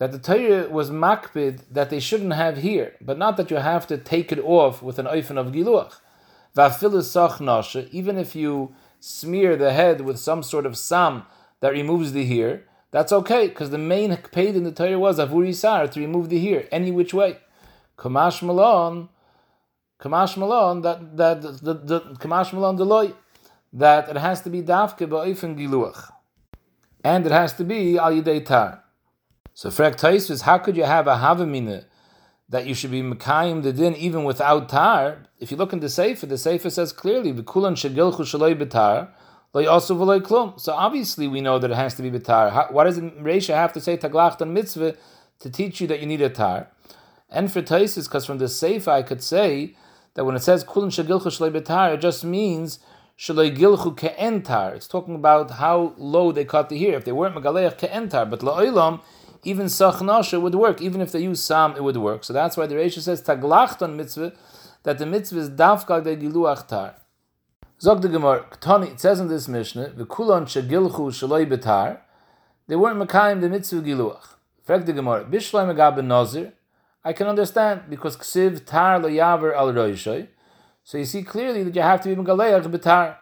That 0.00 0.12
the 0.12 0.18
Torah 0.18 0.66
was 0.70 0.90
makbid 0.90 1.64
that 1.70 1.90
they 1.90 2.00
shouldn't 2.00 2.32
have 2.32 2.56
here, 2.56 2.96
but 3.02 3.18
not 3.18 3.36
that 3.36 3.50
you 3.50 3.58
have 3.58 3.86
to 3.88 3.98
take 3.98 4.32
it 4.32 4.38
off 4.38 4.82
with 4.82 4.98
an 4.98 5.04
oifen 5.04 5.36
of 5.36 5.48
giluach. 5.48 6.00
Va'filisach 6.56 7.88
even 7.92 8.16
if 8.16 8.34
you 8.34 8.74
smear 8.98 9.56
the 9.56 9.74
head 9.74 10.00
with 10.00 10.18
some 10.18 10.42
sort 10.42 10.64
of 10.64 10.78
sam 10.78 11.24
that 11.60 11.74
removes 11.74 12.12
the 12.12 12.24
hair, 12.24 12.64
that's 12.90 13.12
okay, 13.12 13.48
because 13.48 13.68
the 13.68 13.76
main 13.76 14.16
paid 14.32 14.56
in 14.56 14.64
the 14.64 14.72
Torah 14.72 14.98
was 14.98 15.18
avuri 15.18 15.54
sar 15.54 15.86
to 15.88 16.00
remove 16.00 16.30
the 16.30 16.40
hair 16.40 16.66
any 16.72 16.90
which 16.90 17.12
way. 17.12 17.36
Kamash 17.98 18.42
malon, 18.42 19.10
kamash 20.00 20.34
malon 20.38 20.80
that 20.80 21.14
that 21.18 21.42
the, 21.42 21.74
the 21.74 22.00
kamash 22.22 22.54
malon 22.54 22.78
deloy 22.78 23.12
that 23.74 24.08
it 24.08 24.16
has 24.16 24.40
to 24.40 24.48
be 24.48 24.62
dafke 24.62 25.06
ba'ofen 25.06 25.58
giluach, 25.58 26.10
and 27.04 27.26
it 27.26 27.32
has 27.32 27.52
to 27.52 27.64
be 27.64 27.98
al 27.98 28.12
yidei 28.12 28.42
tar. 28.44 28.82
So 29.54 29.68
frek 29.68 30.30
is 30.30 30.42
how 30.42 30.58
could 30.58 30.76
you 30.76 30.84
have 30.84 31.06
a 31.06 31.16
havamina 31.16 31.84
that 32.48 32.66
you 32.66 32.74
should 32.74 32.90
be 32.90 33.02
mekayim 33.02 33.62
the 33.62 33.72
din 33.72 33.94
even 33.94 34.24
without 34.24 34.68
tar? 34.68 35.26
If 35.38 35.50
you 35.50 35.56
look 35.56 35.72
in 35.72 35.80
the 35.80 35.88
sefer, 35.88 36.26
the 36.26 36.38
sefer 36.38 36.70
says 36.70 36.92
clearly 36.92 37.32
v'kulan 37.32 37.74
shegilchu 37.74 38.20
shaloi 38.20 38.54
betar 38.54 39.10
also 39.54 39.94
klum. 40.20 40.58
so 40.60 40.72
obviously 40.72 41.26
we 41.26 41.40
know 41.40 41.58
that 41.58 41.70
it 41.70 41.76
has 41.76 41.94
to 41.94 42.02
be 42.02 42.10
betar. 42.10 42.70
Why 42.70 42.84
does 42.84 42.98
Reisha 42.98 43.54
have 43.54 43.72
to 43.74 43.80
say 43.80 43.96
taglach 43.96 44.46
mitzvah 44.46 44.96
to 45.40 45.50
teach 45.50 45.80
you 45.80 45.86
that 45.88 46.00
you 46.00 46.06
need 46.06 46.22
a 46.22 46.30
tar? 46.30 46.68
And 47.28 47.50
for 47.50 47.62
Taisis, 47.62 48.04
because 48.04 48.26
from 48.26 48.38
the 48.38 48.48
Sefer 48.48 48.90
I 48.90 49.02
could 49.02 49.22
say 49.22 49.76
that 50.14 50.24
when 50.24 50.36
it 50.36 50.42
says 50.42 50.64
kulin 50.64 50.90
shagilchu 50.90 51.26
shalei 51.26 51.52
betar, 51.52 51.94
it 51.94 52.00
just 52.00 52.24
means 52.24 52.78
shalei 53.18 53.56
gilchu 53.56 53.96
ke'entar. 53.96 54.74
It's 54.74 54.88
talking 54.88 55.14
about 55.14 55.52
how 55.52 55.94
low 55.96 56.32
they 56.32 56.44
cut 56.44 56.68
the 56.68 56.78
hair. 56.78 56.96
If 56.96 57.04
they 57.04 57.12
weren't 57.12 57.34
megaleach 57.34 57.78
ke'entar, 57.78 58.30
but 58.30 58.40
la'olam, 58.40 59.00
even 59.42 59.66
sachnasha 59.66 60.40
would 60.40 60.54
work. 60.54 60.80
Even 60.82 61.00
if 61.00 61.12
they 61.12 61.20
use 61.20 61.42
sam, 61.42 61.74
it 61.76 61.82
would 61.82 61.96
work. 61.96 62.24
So 62.24 62.32
that's 62.32 62.56
why 62.56 62.66
the 62.66 62.74
Reisha 62.74 63.00
says 63.00 63.22
taglachton 63.22 63.96
mitzvah, 63.96 64.32
that 64.82 64.98
the 64.98 65.06
mitzvah 65.06 65.38
is 65.38 65.50
dafka 65.50 66.02
de 66.02 66.16
giluach 66.16 66.66
tar. 66.66 66.96
Zog 67.80 68.02
the 68.02 68.08
Gemara, 68.08 68.44
it 68.82 69.00
says 69.00 69.20
in 69.20 69.28
this 69.28 69.48
Mishnah, 69.48 69.90
v'kulon 69.96 70.44
shagilchu 70.44 71.10
shaloi 71.10 71.46
betar, 71.46 71.98
they 72.66 72.76
weren't 72.76 72.98
mekayim 72.98 73.40
the 73.40 73.48
mitzvah 73.48 73.80
giluach. 73.80 74.34
Frag 74.62 74.84
the 74.84 74.92
Gemara, 74.92 75.24
bishloi 75.24 75.74
megab 75.74 76.04
nazir, 76.04 76.52
I 77.02 77.14
can 77.14 77.26
understand, 77.26 77.82
because 77.88 78.16
ksiv 78.18 78.66
tar 78.66 78.98
lo 78.98 79.08
yaver 79.08 79.56
al 79.56 79.72
roishoy, 79.72 80.28
so 80.84 80.98
you 80.98 81.06
see 81.06 81.22
clearly 81.22 81.62
that 81.62 81.74
you 81.74 81.80
have 81.80 82.02
to 82.02 82.14
be 82.14 82.22
megaleach 82.22 82.70
betar. 82.70 83.16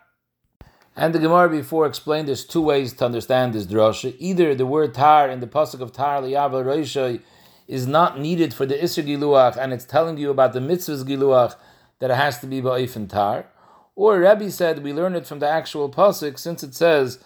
And 0.98 1.14
the 1.14 1.20
Gemara 1.20 1.48
before 1.48 1.86
explained 1.86 2.26
there's 2.26 2.44
two 2.44 2.60
ways 2.60 2.92
to 2.94 3.04
understand 3.04 3.54
this 3.54 3.66
drasha. 3.66 4.16
Either 4.18 4.52
the 4.52 4.66
word 4.66 4.94
tar 4.94 5.28
in 5.28 5.38
the 5.38 5.46
pasuk 5.46 5.80
of 5.80 5.92
tar 5.92 6.20
liyav 6.20 6.50
roishoy 6.50 7.20
is 7.68 7.86
not 7.86 8.18
needed 8.18 8.52
for 8.52 8.66
the 8.66 8.74
isser 8.74 9.06
giluach, 9.06 9.56
and 9.56 9.72
it's 9.72 9.84
telling 9.84 10.18
you 10.18 10.28
about 10.28 10.54
the 10.54 10.58
mitzvahs 10.58 11.04
giluach 11.04 11.54
that 12.00 12.10
it 12.10 12.16
has 12.16 12.40
to 12.40 12.48
be 12.48 12.60
ba'if 12.60 13.08
tar, 13.08 13.46
or 13.94 14.18
Rebbe 14.18 14.50
said 14.50 14.82
we 14.82 14.92
learn 14.92 15.14
it 15.14 15.24
from 15.24 15.38
the 15.38 15.48
actual 15.48 15.88
pasuk 15.88 16.36
since 16.36 16.64
it 16.64 16.74
says 16.74 17.20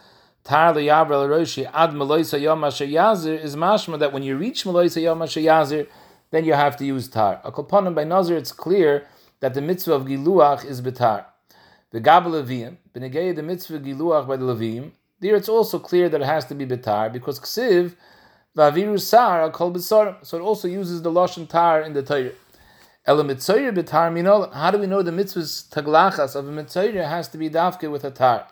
Tar 0.45 0.75
liyavra 0.75 1.27
roshi 1.27 1.65
ad 1.73 1.93
meloisa 1.93 2.39
yom 2.39 2.61
yazir 2.61 3.43
is 3.43 3.57
mashma 3.57 3.99
that 3.99 4.13
when 4.13 4.23
you 4.23 4.37
reach 4.37 4.65
meloisa 4.65 5.01
yom 5.01 5.21
yazir, 5.21 5.89
then 6.31 6.45
you 6.45 6.53
have 6.53 6.77
to 6.77 6.85
use 6.85 7.09
tar. 7.09 7.41
A 7.43 7.51
by 7.91 8.05
nazir, 8.05 8.37
it's 8.37 8.53
clear 8.53 9.09
that 9.41 9.55
the 9.55 9.63
mitzvah 9.63 9.95
of 9.95 10.03
giluach 10.03 10.63
is 10.63 10.83
betar. 10.83 11.25
The 11.93 12.01
gabel 12.01 12.33
levim, 12.33 12.79
the 12.95 13.43
mitzvah 13.43 13.79
giluach 13.79 14.27
by 14.27 14.37
the 14.37 14.47
levim. 14.47 14.93
There, 15.21 15.37
it's 15.37 15.49
also 15.49 15.79
clear 15.79 16.09
that 16.09 16.23
it 16.23 16.27
has 16.27 16.47
to 16.47 16.55
be 16.55 16.67
betar 16.67 17.13
because 17.13 17.39
ksiv 17.39 17.95
vaviru 18.57 18.99
sar 18.99 19.51
kol 19.51 19.71
besorim. 19.71 20.17
So 20.27 20.39
it 20.39 20.41
also 20.41 20.67
uses 20.69 21.03
the 21.03 21.11
lashon 21.11 21.47
tar 21.49 21.83
in 21.83 21.93
the 21.93 22.03
Torah. 22.03 22.33
How 23.05 23.15
do 23.15 24.79
we 24.79 24.87
know 24.87 25.03
the 25.03 25.11
mitzvahs 25.11 25.69
taglachas 25.69 26.35
of 26.35 26.49
a 26.49 26.51
mitzvah 26.51 27.07
has 27.07 27.29
to 27.29 27.37
be 27.37 27.51
dafke 27.51 27.91
with 27.91 28.05
a 28.05 28.11
tar? 28.11 28.47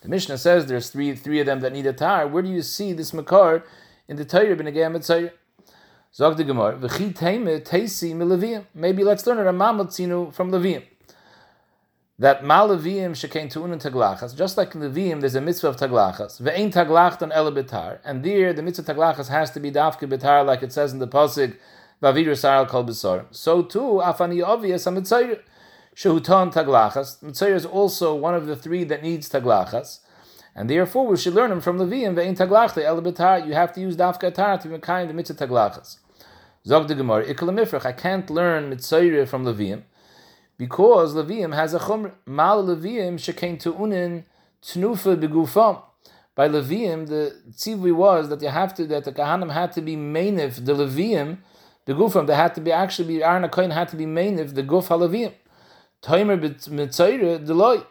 The 0.00 0.08
Mishnah 0.08 0.38
says 0.38 0.66
there's 0.66 0.90
three 0.90 1.14
three 1.14 1.38
of 1.38 1.46
them 1.46 1.60
that 1.60 1.72
need 1.72 1.86
a 1.86 1.92
tar. 1.92 2.26
Where 2.26 2.42
do 2.42 2.48
you 2.48 2.62
see 2.62 2.92
this 2.92 3.14
makar 3.14 3.62
in 4.08 4.16
the 4.16 4.24
Torah 4.24 4.56
b'negei 4.56 4.90
mitzvah? 4.90 5.30
Zog 6.14 6.36
the 6.36 6.44
Gemara. 6.44 6.76
Maybe 8.74 9.04
let's 9.04 9.26
learn 9.26 9.38
it 9.38 9.42
a 9.42 9.52
Ramamotzinu 9.52 10.34
from 10.34 10.50
Levim. 10.50 10.82
That 12.22 12.44
malevim 12.44 13.16
shekain 13.16 13.52
tu'unin 13.52 13.82
taglachas. 13.82 14.36
Just 14.36 14.56
like 14.56 14.76
in 14.76 14.80
Levim, 14.80 15.18
there's 15.18 15.34
a 15.34 15.40
mitzvah 15.40 15.70
of 15.70 15.76
taglachas. 15.76 16.40
Ve'ein 16.40 16.72
taglachton 16.72 17.34
ele 17.34 17.50
betar. 17.50 17.98
And 18.04 18.24
there, 18.24 18.52
the 18.52 18.62
mitzvah 18.62 18.94
taglachas 18.94 19.26
has 19.26 19.50
to 19.50 19.58
be 19.58 19.72
dafke 19.72 20.08
betar, 20.08 20.46
like 20.46 20.62
it 20.62 20.72
says 20.72 20.92
in 20.92 21.00
the 21.00 21.08
pasuk 21.08 21.56
Vaviru 22.00 22.28
Saral 22.28 22.68
Kol 22.68 22.84
Besorim. 22.84 23.26
So 23.32 23.62
too, 23.62 24.00
Afani 24.04 24.40
obvious 24.40 24.86
a 24.86 24.90
Mitzayr. 24.90 25.40
Shehutan 25.96 26.54
Taglachas. 26.54 27.20
Mitzayr 27.24 27.56
is 27.56 27.66
also 27.66 28.14
one 28.14 28.36
of 28.36 28.46
the 28.46 28.54
three 28.54 28.84
that 28.84 29.02
needs 29.02 29.28
Taglachas. 29.28 29.98
And 30.54 30.70
therefore, 30.70 31.08
we 31.08 31.16
should 31.16 31.34
learn 31.34 31.50
them 31.50 31.60
from 31.60 31.76
Levium. 31.76 32.14
Ve'in 32.14 32.36
Taglachta 32.36 32.84
El 32.84 33.02
Betar. 33.02 33.44
You 33.44 33.54
have 33.54 33.72
to 33.72 33.80
use 33.80 33.96
Dafka 33.96 34.32
Tar 34.32 34.58
to 34.58 34.68
be 34.68 34.78
kind 34.78 35.10
the 35.10 35.14
Mitzvah 35.14 35.44
Taglachas. 35.44 35.96
Zog 36.64 36.86
the 36.86 36.94
Gemara. 36.94 37.24
Ikalamifrach. 37.24 37.84
I 37.84 37.90
can't 37.90 38.30
learn 38.30 38.70
Mitzayr 38.70 39.26
from 39.26 39.44
Levium 39.44 39.82
because 40.58 41.14
Levium 41.14 41.54
has 41.54 41.74
a 41.74 41.78
chumr. 41.78 42.12
Mal 42.26 42.64
Levium 42.64 43.14
shekain 43.14 43.60
tu'unin 43.60 44.24
tnufa 44.62 45.16
begufam. 45.16 45.82
By 46.34 46.48
Levium, 46.48 47.06
the 47.08 47.36
tzivui 47.52 47.94
was 47.94 48.28
that 48.28 48.40
you 48.40 48.48
have 48.48 48.74
to 48.74 48.86
that 48.86 49.04
the 49.04 49.12
kahanim 49.12 49.52
had 49.52 49.72
to 49.72 49.82
be 49.82 49.96
mainif 49.96 50.64
the 50.64 50.74
Levium 50.74 51.38
the 51.84 51.94
gufam 51.94 52.26
they 52.26 52.34
had 52.34 52.54
to 52.54 52.60
be 52.60 52.70
actually 52.70 53.18
be 53.18 53.20
Kohen 53.20 53.70
had 53.70 53.88
to 53.88 53.96
be 53.96 54.06
mainif 54.06 54.54
the 54.54 54.62
guf 54.62 54.88
halavim. 54.88 55.32
Timer 56.00 56.36
mitzayre 56.36 57.44
deloy. 57.44 57.84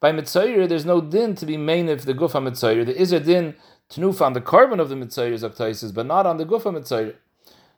By 0.00 0.12
mitzayre, 0.12 0.68
there's 0.68 0.84
no 0.84 1.00
din 1.00 1.34
to 1.36 1.46
be 1.46 1.56
mainif 1.56 2.02
the 2.02 2.14
guf 2.14 2.32
mitzayre. 2.32 2.84
There 2.84 2.94
is 2.94 3.12
a 3.12 3.20
din 3.20 3.54
tnufa 3.90 4.26
on 4.26 4.32
the 4.34 4.40
carbon 4.42 4.80
of 4.80 4.90
the 4.90 4.94
mitzayres 4.94 5.42
of 5.42 5.94
but 5.94 6.06
not 6.06 6.26
on 6.26 6.36
the 6.36 6.44
gufa 6.44 6.72
mitzayre. 6.74 7.14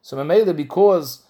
So 0.03 0.17
mamela 0.17 0.57
because 0.57 1.25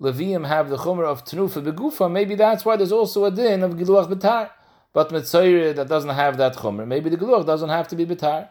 Levium 0.00 0.46
have 0.46 0.68
the 0.68 0.76
chumer 0.76 1.04
of 1.04 1.24
tnufa 1.24 1.64
begufa, 1.64 2.10
maybe 2.10 2.34
that's 2.34 2.64
why 2.64 2.76
there's 2.76 2.92
also 2.92 3.24
a 3.24 3.30
din 3.30 3.62
of 3.62 3.74
giluach 3.74 4.12
betar. 4.12 4.50
But 4.92 5.10
mitzayre 5.10 5.74
that 5.76 5.88
doesn't 5.88 6.10
have 6.10 6.36
that 6.38 6.56
chumer, 6.56 6.86
maybe 6.86 7.10
the 7.10 7.16
giluach 7.16 7.46
doesn't 7.46 7.68
have 7.68 7.88
to 7.88 7.96
be 7.96 8.04
betar. 8.04 8.48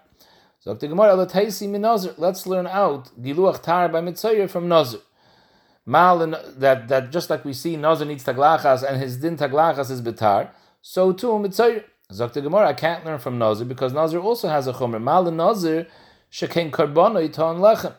So 0.59 0.73
the 0.73 0.87
Gemara, 0.87 1.15
let's 1.15 2.47
learn 2.47 2.67
out 2.67 3.09
giluach 3.21 3.61
tar 3.61 3.89
by 3.89 4.01
mitzayre 4.01 4.49
from 4.49 4.67
nazir. 4.69 5.01
Mal 5.85 6.17
that 6.59 6.87
that 6.87 7.11
just 7.11 7.29
like 7.29 7.43
we 7.43 7.51
see 7.51 7.75
Nazir 7.75 8.05
needs 8.05 8.23
taglachas 8.23 8.83
and 8.83 9.01
his 9.01 9.17
din 9.17 9.35
taglachas 9.35 9.91
is 9.91 10.01
betar, 10.01 10.49
so 10.81 11.11
too 11.11 11.27
mitzayir. 11.27 11.83
Zakta 12.09 12.41
Gemara, 12.41 12.69
I 12.69 12.73
can't 12.73 13.03
learn 13.03 13.19
from 13.19 13.37
Nazir 13.37 13.65
because 13.65 13.91
Nazir 13.91 14.19
also 14.19 14.47
has 14.47 14.67
a 14.67 14.71
chomer. 14.73 15.01
Mal 15.01 15.25
the 15.25 15.31
Nazir 15.31 15.87
shekain 16.31 16.71
karbona 16.71 17.21
iton 17.21 17.57
lechem. 17.57 17.93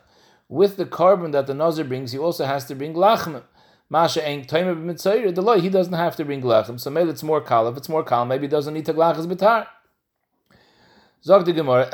With 0.47 0.77
the 0.77 0.85
carbon 0.85 1.31
that 1.31 1.47
the 1.47 1.53
Nazir 1.53 1.85
brings, 1.85 2.11
he 2.11 2.17
also 2.17 2.45
has 2.45 2.65
to 2.65 2.75
bring 2.75 2.93
lachem. 2.93 3.41
Masha 3.89 4.27
ain't 4.27 4.47
timer 4.47 4.75
mitzayir. 4.75 5.33
The 5.33 5.41
law 5.41 5.57
he 5.57 5.69
doesn't 5.69 5.93
have 5.93 6.15
to 6.17 6.25
bring 6.25 6.41
lachem. 6.41 6.79
So 6.79 6.89
maybe 6.89 7.09
it's 7.09 7.23
more 7.23 7.41
kal. 7.41 7.67
If 7.67 7.77
it's 7.77 7.89
more 7.89 8.03
kal, 8.03 8.25
maybe 8.25 8.43
he 8.43 8.49
doesn't 8.49 8.73
need 8.73 8.85
to 8.85 8.93
taglachas 8.93 9.25
betar. 9.27 9.67
Zog 11.23 11.45
the 11.45 11.53
Gemara, 11.53 11.89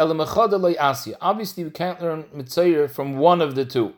Obviously, 1.22 1.64
we 1.64 1.70
can't 1.70 2.02
learn 2.02 2.24
mitzayir 2.36 2.92
from 2.92 3.18
one 3.18 3.42
of 3.42 3.56
the 3.56 3.64
two 3.64 3.94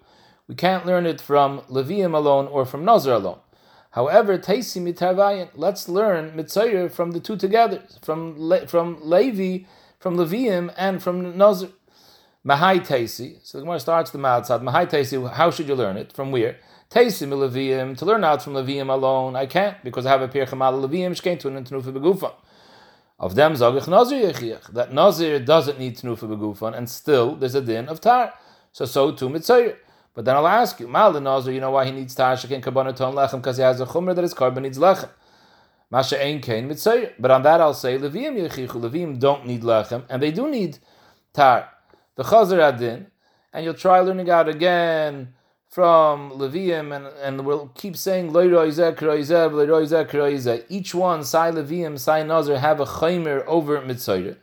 we 0.47 0.55
can't 0.55 0.85
learn 0.85 1.05
it 1.05 1.21
from 1.21 1.61
Levium 1.61 2.13
alone 2.13 2.47
or 2.47 2.65
from 2.65 2.83
Nazar 2.83 3.15
alone. 3.15 3.39
However, 3.91 4.37
Taisi 4.37 4.81
mitarvayin, 4.81 5.49
let's 5.55 5.87
learn 5.87 6.31
Mitzayir 6.31 6.91
from 6.91 7.11
the 7.11 7.19
two 7.19 7.37
together, 7.37 7.81
from 8.01 8.35
Le, 8.37 8.67
from 8.67 8.97
Levi, 9.01 9.65
from 9.99 10.17
Levium, 10.17 10.73
and 10.77 11.01
from 11.01 11.37
Nazar. 11.37 11.69
Mahai 12.45 12.85
Taisi. 12.85 13.39
So 13.41 13.57
the 13.57 13.63
Gemara 13.63 13.79
starts 13.79 14.11
the 14.11 14.25
outside. 14.25 14.61
Mahai 14.61 14.89
Taisi. 14.89 15.31
How 15.31 15.49
should 15.49 15.67
you 15.67 15.75
learn 15.75 15.95
it? 15.95 16.11
From 16.11 16.31
where? 16.31 16.57
Taisi 16.89 17.27
Levium. 17.27 17.97
To 17.97 18.05
learn 18.05 18.23
out 18.23 18.41
from 18.41 18.53
Levium 18.53 18.89
alone, 18.89 19.35
I 19.35 19.45
can't 19.45 19.81
because 19.83 20.05
I 20.05 20.09
have 20.09 20.21
a 20.21 20.27
pirchamal 20.27 20.85
Levium 20.85 21.11
shkein 21.11 21.39
to 21.39 21.47
an 21.47 21.63
begufa. 21.63 22.33
Of 23.17 23.35
them 23.35 23.53
zagich 23.53 23.87
Nazir 23.87 24.33
yechiach. 24.33 24.73
That 24.73 24.91
Nazir 24.91 25.39
doesn't 25.39 25.79
need 25.79 25.95
tenufa 25.95 26.27
begufan, 26.27 26.75
and 26.75 26.89
still 26.89 27.37
there's 27.37 27.55
a 27.55 27.61
din 27.61 27.87
of 27.87 28.01
tar. 28.01 28.33
So 28.73 28.83
so 28.83 29.13
too 29.13 29.29
Mitzayir. 29.29 29.77
But 30.13 30.25
then 30.25 30.35
I'll 30.35 30.47
ask 30.47 30.79
you, 30.81 30.87
Mal 30.89 31.19
Nazir, 31.21 31.53
you 31.53 31.61
know 31.61 31.71
why 31.71 31.85
he 31.85 31.91
needs 31.91 32.13
tashik 32.13 32.51
and 32.51 32.63
ton 32.97 33.15
lechem 33.15 33.37
because 33.37 33.55
he 33.55 33.63
has 33.63 33.79
a 33.79 33.85
chumrah 33.85 34.13
that 34.15 34.23
his 34.23 34.33
carbon 34.33 34.63
needs 34.63 34.77
lechem. 34.77 35.09
Masha 35.89 36.21
ein 36.21 36.41
kain 36.41 36.67
mitzayir. 36.67 37.13
But 37.17 37.31
on 37.31 37.43
that 37.43 37.61
I'll 37.61 37.73
say 37.73 37.97
levim 37.97 38.35
yechichu. 38.35 38.67
Levim 38.67 39.17
don't 39.17 39.45
need 39.45 39.61
lechem 39.61 40.03
and 40.09 40.21
they 40.21 40.31
do 40.31 40.49
need 40.49 40.79
tar. 41.31 41.69
The 42.15 42.23
chazer 42.23 42.59
adin, 42.59 43.07
and 43.51 43.65
you'll 43.65 43.73
try 43.73 43.99
learning 43.99 44.29
out 44.29 44.47
again 44.47 45.33
from 45.69 46.31
Levium, 46.31 46.95
and, 46.95 47.07
and 47.07 47.45
we'll 47.45 47.69
keep 47.69 47.97
saying 47.97 48.27
Each 48.27 48.33
one, 50.93 51.23
Sai 51.23 51.51
Levium, 51.51 51.97
Sai 51.97 52.23
Nazir, 52.23 52.59
have 52.59 52.79
a 52.79 52.85
chaymer 52.85 53.43
over 53.47 53.81
mitzayir. 53.81 54.37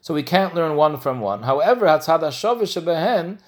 So 0.00 0.14
we 0.14 0.24
can't 0.24 0.54
learn 0.54 0.74
one 0.74 0.98
from 0.98 1.20
one. 1.20 1.44
However, 1.44 1.86
Hatzad 1.86 2.22
Hashavish 2.22 2.82
Shebehen, 2.82 3.38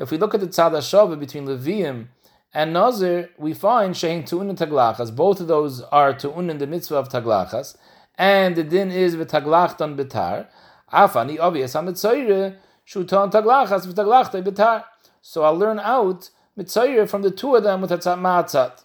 if 0.00 0.10
we 0.10 0.16
look 0.16 0.32
at 0.32 0.40
the 0.40 0.46
tzad 0.46 0.72
hashava 0.72 1.20
between 1.20 1.46
Levium 1.46 2.06
and 2.54 2.72
Nazir, 2.72 3.28
we 3.36 3.52
find 3.52 3.94
shein 3.94 4.26
tu'un 4.26 4.48
and 4.48 4.56
taglachas. 4.56 5.14
Both 5.14 5.40
of 5.40 5.46
those 5.46 5.82
are 5.82 6.14
tu'un 6.14 6.50
in 6.50 6.56
the 6.56 6.66
mitzvah 6.66 6.96
of 6.96 7.10
taglachas, 7.10 7.76
and 8.16 8.56
the 8.56 8.64
din 8.64 8.90
is 8.90 9.14
v'taglachton 9.14 9.96
betar. 9.96 10.46
Afani 10.90 11.38
obvious 11.38 11.74
hamitzayre 11.74 12.56
shuton 12.90 13.30
taglachas 13.30 13.86
v'taglachta 13.86 14.42
betar. 14.42 14.84
So 15.22 15.44
I'll 15.44 15.56
learn 15.56 15.78
out 15.78 16.30
mitzayre 16.58 17.08
from 17.08 17.22
the 17.22 17.30
two 17.30 17.54
of 17.54 17.62
them 17.62 17.82
with 17.82 17.92
a 17.92 17.96
matzat. 17.98 18.84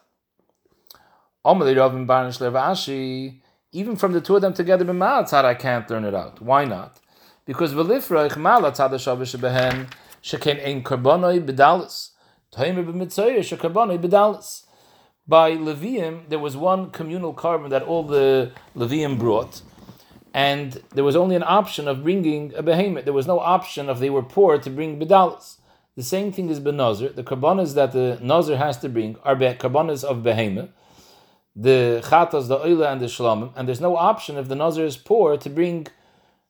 Even 3.71 3.95
from 3.95 4.13
the 4.13 4.21
two 4.21 4.35
of 4.35 4.41
them 4.41 4.53
together 4.53 4.85
b'matzat, 4.85 5.43
I 5.43 5.55
can't 5.55 5.89
learn 5.89 6.05
it 6.05 6.13
out. 6.13 6.39
Why 6.41 6.65
not? 6.65 6.99
Because 7.45 7.73
v'lifra 7.73 8.29
malat 8.31 8.75
tzad 8.75 8.91
behen 9.39 9.87
sheken 10.21 10.63
ein 10.63 10.83
karbonoi 10.83 11.43
bedalis. 11.43 12.11
Toimer 12.53 12.85
b'mitzayir 12.85 13.39
shekarbonoi 13.39 13.97
bedalis. 13.99 14.65
By 15.27 15.53
Levium, 15.53 16.29
there 16.29 16.37
was 16.37 16.55
one 16.55 16.91
communal 16.91 17.33
carbon 17.33 17.71
that 17.71 17.81
all 17.81 18.03
the 18.03 18.51
Levium 18.75 19.17
brought, 19.17 19.63
and 20.35 20.83
there 20.93 21.05
was 21.05 21.15
only 21.15 21.37
an 21.37 21.45
option 21.47 21.87
of 21.87 22.03
bringing 22.03 22.53
a 22.55 22.61
behemoth. 22.61 23.05
There 23.05 23.13
was 23.13 23.25
no 23.25 23.39
option 23.39 23.87
if 23.87 23.99
they 23.99 24.09
were 24.09 24.21
poor 24.21 24.57
to 24.57 24.69
bring 24.69 24.99
bedalis. 24.99 25.59
The 25.95 26.03
same 26.03 26.33
thing 26.33 26.49
is 26.49 26.59
benazir. 26.59 27.15
The 27.15 27.23
carbonas 27.23 27.73
that 27.75 27.93
the 27.93 28.19
nazir 28.21 28.57
has 28.57 28.77
to 28.79 28.89
bring 28.89 29.15
are 29.23 29.37
carbonas 29.53 30.03
of 30.03 30.23
behemoth. 30.23 30.71
the 31.55 32.01
chatas, 32.03 32.49
the 32.49 32.57
oila, 32.57 32.91
and 32.91 32.99
the 32.99 33.05
shalomim, 33.05 33.53
and 33.55 33.65
there's 33.65 33.79
no 33.79 33.95
option 33.95 34.35
if 34.35 34.49
the 34.49 34.55
nazir 34.55 34.83
is 34.83 34.97
poor 34.97 35.37
to 35.37 35.49
bring 35.49 35.87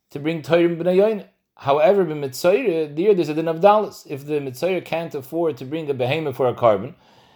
to 0.09 0.17
bring 0.19 0.41
Torah 0.41 0.75
b'nayoyin. 0.75 1.27
However, 1.57 2.03
b'mitzayre, 2.05 2.95
there 2.95 3.13
there's 3.13 3.29
a 3.29 3.35
din 3.35 3.47
of 3.47 3.59
dalas. 3.59 4.07
If 4.09 4.25
the 4.25 4.39
mitzayre 4.45 4.83
can't 4.83 5.13
afford 5.13 5.57
to 5.57 5.65
bring 5.65 5.87
a 5.91 5.93
behemoth 5.93 6.37
for 6.37 6.47
a 6.47 6.55
carbon, 6.55 6.95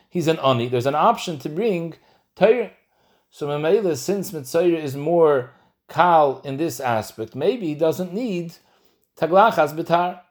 he's 0.09 0.27
an 0.27 0.39
ani. 0.39 0.67
There's 0.67 0.87
an 0.87 0.95
option 0.95 1.37
to 1.43 1.49
bring 1.49 1.93
Torah. 2.35 2.71
So 3.29 3.45
since 3.93 4.31
mitzayre 4.31 4.83
is 4.83 4.95
more 4.95 5.51
kal 5.89 6.41
in 6.43 6.57
this 6.57 6.79
aspect, 6.79 7.35
maybe 7.35 7.67
he 7.67 7.75
doesn't 7.75 8.13
need 8.13 8.55
taglachas 9.17 9.73
betar. 9.73 10.21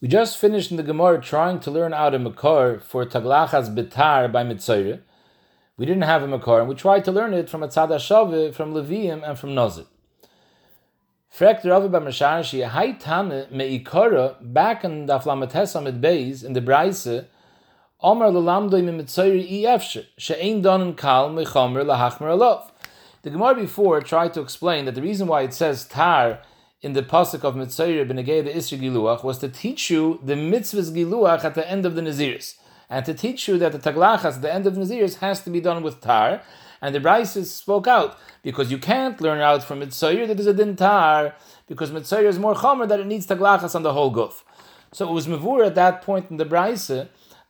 We 0.00 0.08
just 0.08 0.36
finished 0.38 0.70
in 0.72 0.76
the 0.76 0.82
Gemara 0.82 1.20
trying 1.20 1.60
to 1.60 1.70
learn 1.70 1.94
out 1.94 2.14
a 2.14 2.18
makar 2.18 2.80
for 2.80 3.06
taglachas 3.06 3.72
betar 3.74 4.30
by 4.32 4.42
mitzayre. 4.42 5.00
We 5.76 5.86
didn't 5.86 6.02
have 6.02 6.22
a 6.22 6.28
makar, 6.28 6.60
and 6.60 6.68
we 6.68 6.74
tried 6.74 7.04
to 7.06 7.12
learn 7.12 7.32
it 7.34 7.48
from 7.48 7.62
a 7.62 7.68
tzad 7.68 7.98
Shave, 7.98 8.54
from 8.54 8.74
Levium, 8.74 9.22
and 9.26 9.38
from 9.38 9.54
Me'ikara, 13.50 14.36
back 14.40 14.84
in 14.84 15.06
the 15.06 15.18
Aflamatesa 15.18 16.00
Beis, 16.00 16.44
in 16.44 16.52
the 16.52 16.60
Braise, 16.60 17.24
The 18.02 18.08
Gemara 23.24 23.54
before 23.54 24.00
tried 24.00 24.34
to 24.34 24.40
explain 24.40 24.86
that 24.86 24.94
the 24.96 25.02
reason 25.02 25.28
why 25.28 25.42
it 25.42 25.54
says 25.54 25.84
Tar 25.84 26.40
in 26.80 26.94
the 26.94 27.02
pasuk 27.04 27.44
of 27.44 27.54
Mitzayri 27.54 28.04
B'Negei 28.04 28.42
the 28.42 28.50
Isra 28.50 28.80
Giluach 28.80 29.22
was 29.22 29.38
to 29.38 29.48
teach 29.48 29.88
you 29.88 30.18
the 30.20 30.34
mitzvahs 30.34 30.90
Giluach 30.90 31.44
at 31.44 31.54
the 31.54 31.70
end 31.70 31.86
of 31.86 31.94
the 31.94 32.00
Naziris 32.00 32.56
and 32.90 33.04
to 33.06 33.14
teach 33.14 33.46
you 33.46 33.56
that 33.58 33.70
the 33.70 33.78
taglachas 33.78 34.34
at 34.34 34.42
the 34.42 34.52
end 34.52 34.66
of 34.66 34.74
the 34.74 34.80
Naziris 34.80 35.18
has 35.18 35.40
to 35.44 35.50
be 35.50 35.60
done 35.60 35.84
with 35.84 36.00
tar. 36.00 36.42
And 36.80 36.92
the 36.92 36.98
Braises 36.98 37.54
spoke 37.54 37.86
out 37.86 38.18
because 38.42 38.72
you 38.72 38.78
can't 38.78 39.20
learn 39.20 39.40
out 39.40 39.62
from 39.62 39.78
Mitzayir 39.80 40.26
that 40.26 40.36
there's 40.36 40.48
a 40.48 40.52
din 40.52 40.74
tar 40.74 41.36
because 41.68 41.92
Mitzayir 41.92 42.24
is 42.24 42.40
more 42.40 42.56
chomer 42.56 42.88
that 42.88 42.98
it 42.98 43.06
needs 43.06 43.28
taglachas 43.28 43.76
on 43.76 43.84
the 43.84 43.92
whole 43.92 44.12
guf. 44.12 44.42
So 44.90 45.08
it 45.08 45.12
was 45.12 45.28
mavur 45.28 45.64
at 45.64 45.76
that 45.76 46.02
point 46.02 46.30
in 46.32 46.38
the 46.38 46.44
Braise 46.44 46.90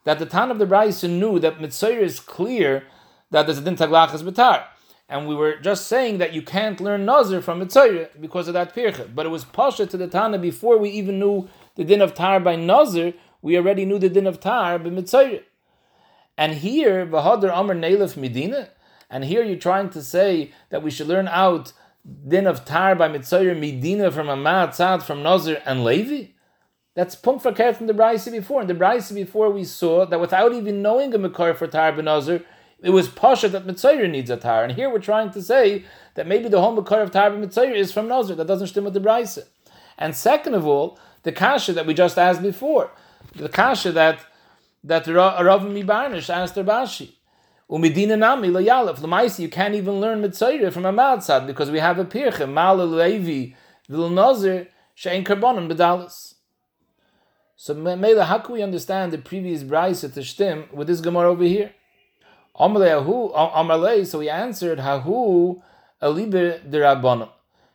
that 0.04 0.18
the 0.18 0.26
Tan 0.26 0.50
of 0.50 0.58
the 0.58 0.66
Braise 0.66 1.02
knew 1.04 1.38
that 1.38 1.58
Mitzayir 1.58 2.00
is 2.00 2.20
clear 2.20 2.84
that 3.30 3.46
there's 3.46 3.58
a 3.58 3.62
din 3.62 3.76
taglachas 3.76 4.22
betar. 4.22 4.64
And 5.08 5.28
we 5.28 5.34
were 5.34 5.56
just 5.56 5.88
saying 5.88 6.18
that 6.18 6.32
you 6.32 6.42
can't 6.42 6.80
learn 6.80 7.04
Nazir 7.04 7.42
from 7.42 7.60
Mitzayir 7.60 8.08
because 8.20 8.48
of 8.48 8.54
that 8.54 8.74
pircha. 8.74 9.14
But 9.14 9.26
it 9.26 9.30
was 9.30 9.44
pasha 9.44 9.86
to 9.86 9.96
the 9.96 10.08
Tana 10.08 10.38
before 10.38 10.78
we 10.78 10.90
even 10.90 11.18
knew 11.18 11.48
the 11.74 11.84
din 11.84 12.00
of 12.00 12.14
tar 12.14 12.40
by 12.40 12.56
Nazir 12.56 13.14
we 13.42 13.56
already 13.56 13.84
knew 13.84 13.98
the 13.98 14.08
din 14.08 14.26
of 14.26 14.40
tar 14.40 14.78
b'mitzayir. 14.78 15.42
And 16.38 16.54
here, 16.54 17.04
v'hadar 17.04 17.52
amr 17.52 17.74
neilef 17.74 18.16
medina, 18.16 18.70
and 19.10 19.24
here 19.24 19.42
you're 19.42 19.56
trying 19.56 19.90
to 19.90 20.02
say 20.02 20.52
that 20.70 20.82
we 20.82 20.90
should 20.90 21.08
learn 21.08 21.28
out 21.28 21.72
din 22.28 22.46
of 22.46 22.64
tar 22.64 22.94
by 22.94 23.08
mitzayir 23.08 23.58
medina 23.58 24.10
from 24.10 24.28
a 24.28 24.36
ma'atzad 24.36 25.02
from 25.02 25.22
Nazir 25.22 25.60
and 25.66 25.84
Levi. 25.84 26.31
That's 26.94 27.14
punkt 27.14 27.44
verkehrt 27.44 27.76
from 27.76 27.86
the 27.86 27.94
Braise 27.94 28.28
before. 28.28 28.60
In 28.60 28.66
the 28.66 28.74
Braise 28.74 29.10
before 29.10 29.50
we 29.50 29.64
saw 29.64 30.04
that 30.04 30.20
without 30.20 30.52
even 30.52 30.82
knowing 30.82 31.14
a 31.14 31.18
Makar 31.18 31.54
for 31.54 31.66
tar 31.66 31.92
b'Nazir, 31.92 32.44
it 32.82 32.90
was 32.90 33.08
pasha 33.08 33.48
that 33.48 33.66
mitzayir 33.66 34.10
needs 34.10 34.28
a 34.28 34.36
tar. 34.36 34.62
And 34.64 34.72
here 34.72 34.90
we're 34.90 34.98
trying 34.98 35.30
to 35.30 35.40
say 35.42 35.84
that 36.14 36.26
maybe 36.26 36.48
the 36.48 36.60
whole 36.60 36.74
Makar 36.74 37.00
of 37.00 37.10
tar 37.10 37.30
b'mitzayir 37.30 37.74
is 37.74 37.92
from 37.92 38.08
Nazir. 38.08 38.36
That 38.36 38.46
doesn't 38.46 38.66
stem 38.66 38.84
with 38.84 38.92
the 38.92 39.00
Braise. 39.00 39.38
And 39.96 40.14
second 40.14 40.54
of 40.54 40.66
all, 40.66 40.98
the 41.22 41.32
kasha 41.32 41.72
that 41.72 41.86
we 41.86 41.94
just 41.94 42.18
asked 42.18 42.42
before 42.42 42.90
the 43.34 43.48
kasha 43.48 43.92
that 43.92 44.20
that 44.84 45.06
Rav 45.06 45.62
Mibarnish 45.62 46.28
asked 46.28 46.56
Rav 46.56 46.66
Ashi. 46.66 47.12
Umidina 47.70 48.18
nami 48.18 48.48
layalef 48.48 48.98
lemaisi. 48.98 49.40
You 49.40 49.48
can't 49.48 49.74
even 49.74 50.00
learn 50.00 50.20
mitzayir 50.20 50.72
from 50.72 50.84
a 50.84 50.92
matzad 50.92 51.46
because 51.46 51.70
we 51.70 51.78
have 51.78 51.98
a 51.98 52.04
pirche 52.04 52.50
mal 52.50 52.76
levi 52.76 53.54
vil 53.88 54.10
nazir 54.10 54.68
shein 54.96 55.24
karbonim 55.24 55.72
bedalis. 55.72 56.31
So 57.62 57.74
Mela, 57.74 58.24
how 58.24 58.38
can 58.38 58.54
we 58.54 58.62
understand 58.62 59.12
the 59.12 59.18
previous 59.18 59.62
brayse 59.62 60.00
to 60.00 60.20
shtim 60.20 60.72
with 60.72 60.88
this 60.88 61.00
gemara 61.00 61.30
over 61.30 61.44
here? 61.44 61.72
Amalei, 62.58 64.04
so 64.04 64.18
he 64.18 64.28
answered 64.28 64.80
Hahu 64.80 65.62
aliber 66.02 66.58
derabonim. 66.68 67.28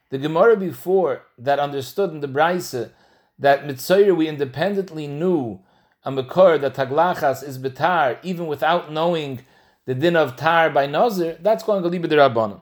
The 0.10 0.18
gemara 0.18 0.58
before 0.58 1.22
that 1.38 1.60
understood 1.60 2.12
in 2.12 2.20
the 2.20 2.28
brayse 2.28 2.92
that 3.40 3.66
mitzayir 3.66 4.14
we 4.14 4.28
independently 4.28 5.08
knew 5.08 5.62
a 6.04 6.12
makor 6.12 6.60
that 6.60 6.74
taglachas 6.74 7.42
is 7.42 7.58
betar 7.58 8.18
even 8.24 8.48
without 8.48 8.92
knowing 8.92 9.40
the 9.86 9.96
din 9.96 10.18
of 10.18 10.36
tar 10.36 10.70
by 10.70 10.86
nazir, 10.86 11.38
that's 11.40 11.64
going 11.64 11.82
the 11.82 11.90
rabbanon. 11.90 12.60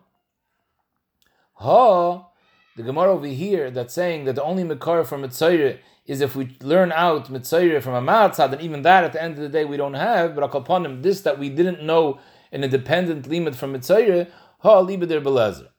Ha, 1.53 2.27
the 2.75 2.83
Gemara 2.83 3.13
over 3.13 3.25
here 3.25 3.71
that's 3.71 3.95
saying 3.95 4.25
that 4.25 4.35
the 4.35 4.43
only 4.43 4.63
makor 4.63 5.03
for 5.07 5.17
mitzayir 5.17 5.79
is 6.05 6.21
if 6.21 6.35
we 6.35 6.55
learn 6.61 6.91
out 6.91 7.31
mitzayir 7.31 7.81
from 7.81 7.93
a 7.93 8.01
matzah, 8.01 8.49
then 8.49 8.61
even 8.61 8.83
that 8.83 9.03
at 9.03 9.13
the 9.13 9.21
end 9.21 9.35
of 9.35 9.41
the 9.41 9.49
day 9.49 9.65
we 9.65 9.77
don't 9.77 9.95
have. 9.95 10.35
But 10.35 10.55
upon 10.55 10.85
him, 10.85 11.01
this 11.01 11.21
that 11.21 11.39
we 11.39 11.49
didn't 11.49 11.83
know 11.83 12.19
an 12.51 12.63
independent 12.63 13.27
limit 13.27 13.55
from 13.55 13.73
mitzayir, 13.73 14.29
ha 14.59 14.85
der 14.85 15.21
belezer. 15.21 15.69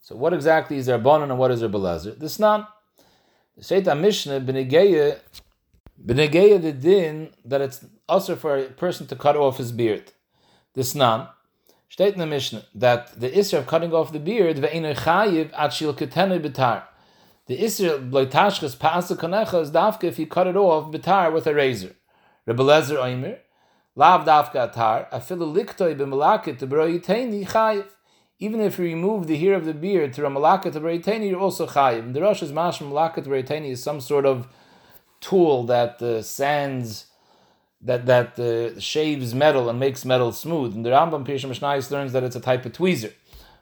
So 0.00 0.16
what 0.16 0.32
exactly 0.32 0.76
is 0.76 0.86
their 0.86 0.96
and 0.96 1.38
what 1.38 1.50
is 1.50 1.60
their 1.60 1.68
belezer? 1.68 2.18
This 2.18 2.38
not 2.38 2.68
Sheit 3.60 3.98
Mishnah 3.98 4.40
b'negeya 4.40 5.18
b'negeya 6.02 6.62
the 6.62 6.72
din 6.72 7.30
that 7.44 7.60
it's 7.60 7.84
also 8.08 8.34
for 8.34 8.56
a 8.56 8.64
person 8.64 9.06
to 9.06 9.16
cut 9.16 9.36
off 9.36 9.58
his 9.58 9.72
beard. 9.72 10.12
This 10.74 10.94
nan 10.94 11.28
state 11.88 12.14
in 12.14 12.20
the 12.20 12.26
Mishnah 12.26 12.64
that 12.74 13.20
the 13.20 13.30
isra 13.30 13.58
of 13.58 13.66
cutting 13.66 13.92
off 13.92 14.12
the 14.12 14.18
beard 14.18 14.56
ve'inu 14.56 14.96
chayiv 14.96 15.50
at 15.56 15.70
shil 15.70 15.94
betar. 15.94 16.84
The 17.50 17.58
isra 17.58 18.08
bloitashkas 18.08 18.76
paasa 18.76 19.16
konecha 19.16 19.60
is 19.60 19.72
dafka 19.72 20.04
if 20.04 20.20
you 20.20 20.28
cut 20.28 20.46
it 20.46 20.54
off 20.54 20.92
betar 20.92 21.32
with 21.32 21.48
a 21.48 21.52
razor. 21.52 21.96
Rebbe 22.46 22.62
Lezer 22.62 22.96
Oimer 22.96 23.38
lav 23.96 24.24
dafka 24.24 24.72
atar 24.72 25.10
afilu 25.10 25.52
liktoi 25.52 25.98
b'malakit 25.98 26.60
to 26.60 26.68
bro 26.68 26.86
chayiv 26.86 27.88
even 28.38 28.60
if 28.60 28.78
you 28.78 28.84
remove 28.84 29.26
the 29.26 29.36
hair 29.36 29.54
of 29.54 29.64
the 29.64 29.74
beard 29.74 30.12
to 30.12 30.22
Ramalaka 30.22 30.72
to 30.72 30.80
Bereitani, 30.80 31.30
you're 31.30 31.40
also 31.40 31.66
chayiv. 31.66 32.12
The 32.12 32.22
Rosh 32.22 32.40
is 32.44 32.52
Mash 32.52 32.78
Malaka 32.78 33.24
to 33.24 33.64
is 33.66 33.82
some 33.82 34.00
sort 34.00 34.26
of 34.26 34.46
tool 35.20 35.64
that 35.64 36.00
uh, 36.00 36.22
sands, 36.22 37.06
that 37.82 38.06
that 38.06 38.38
uh, 38.38 38.78
shaves 38.78 39.34
metal 39.34 39.68
and 39.68 39.80
makes 39.80 40.04
metal 40.04 40.30
smooth. 40.30 40.76
And 40.76 40.86
the 40.86 40.90
Rambam 40.90 41.26
Pirsha 41.26 41.50
Mishnayis 41.50 41.90
learns 41.90 42.12
that 42.12 42.22
it's 42.22 42.36
a 42.36 42.40
type 42.40 42.64
of 42.64 42.72
tweezer. 42.72 43.12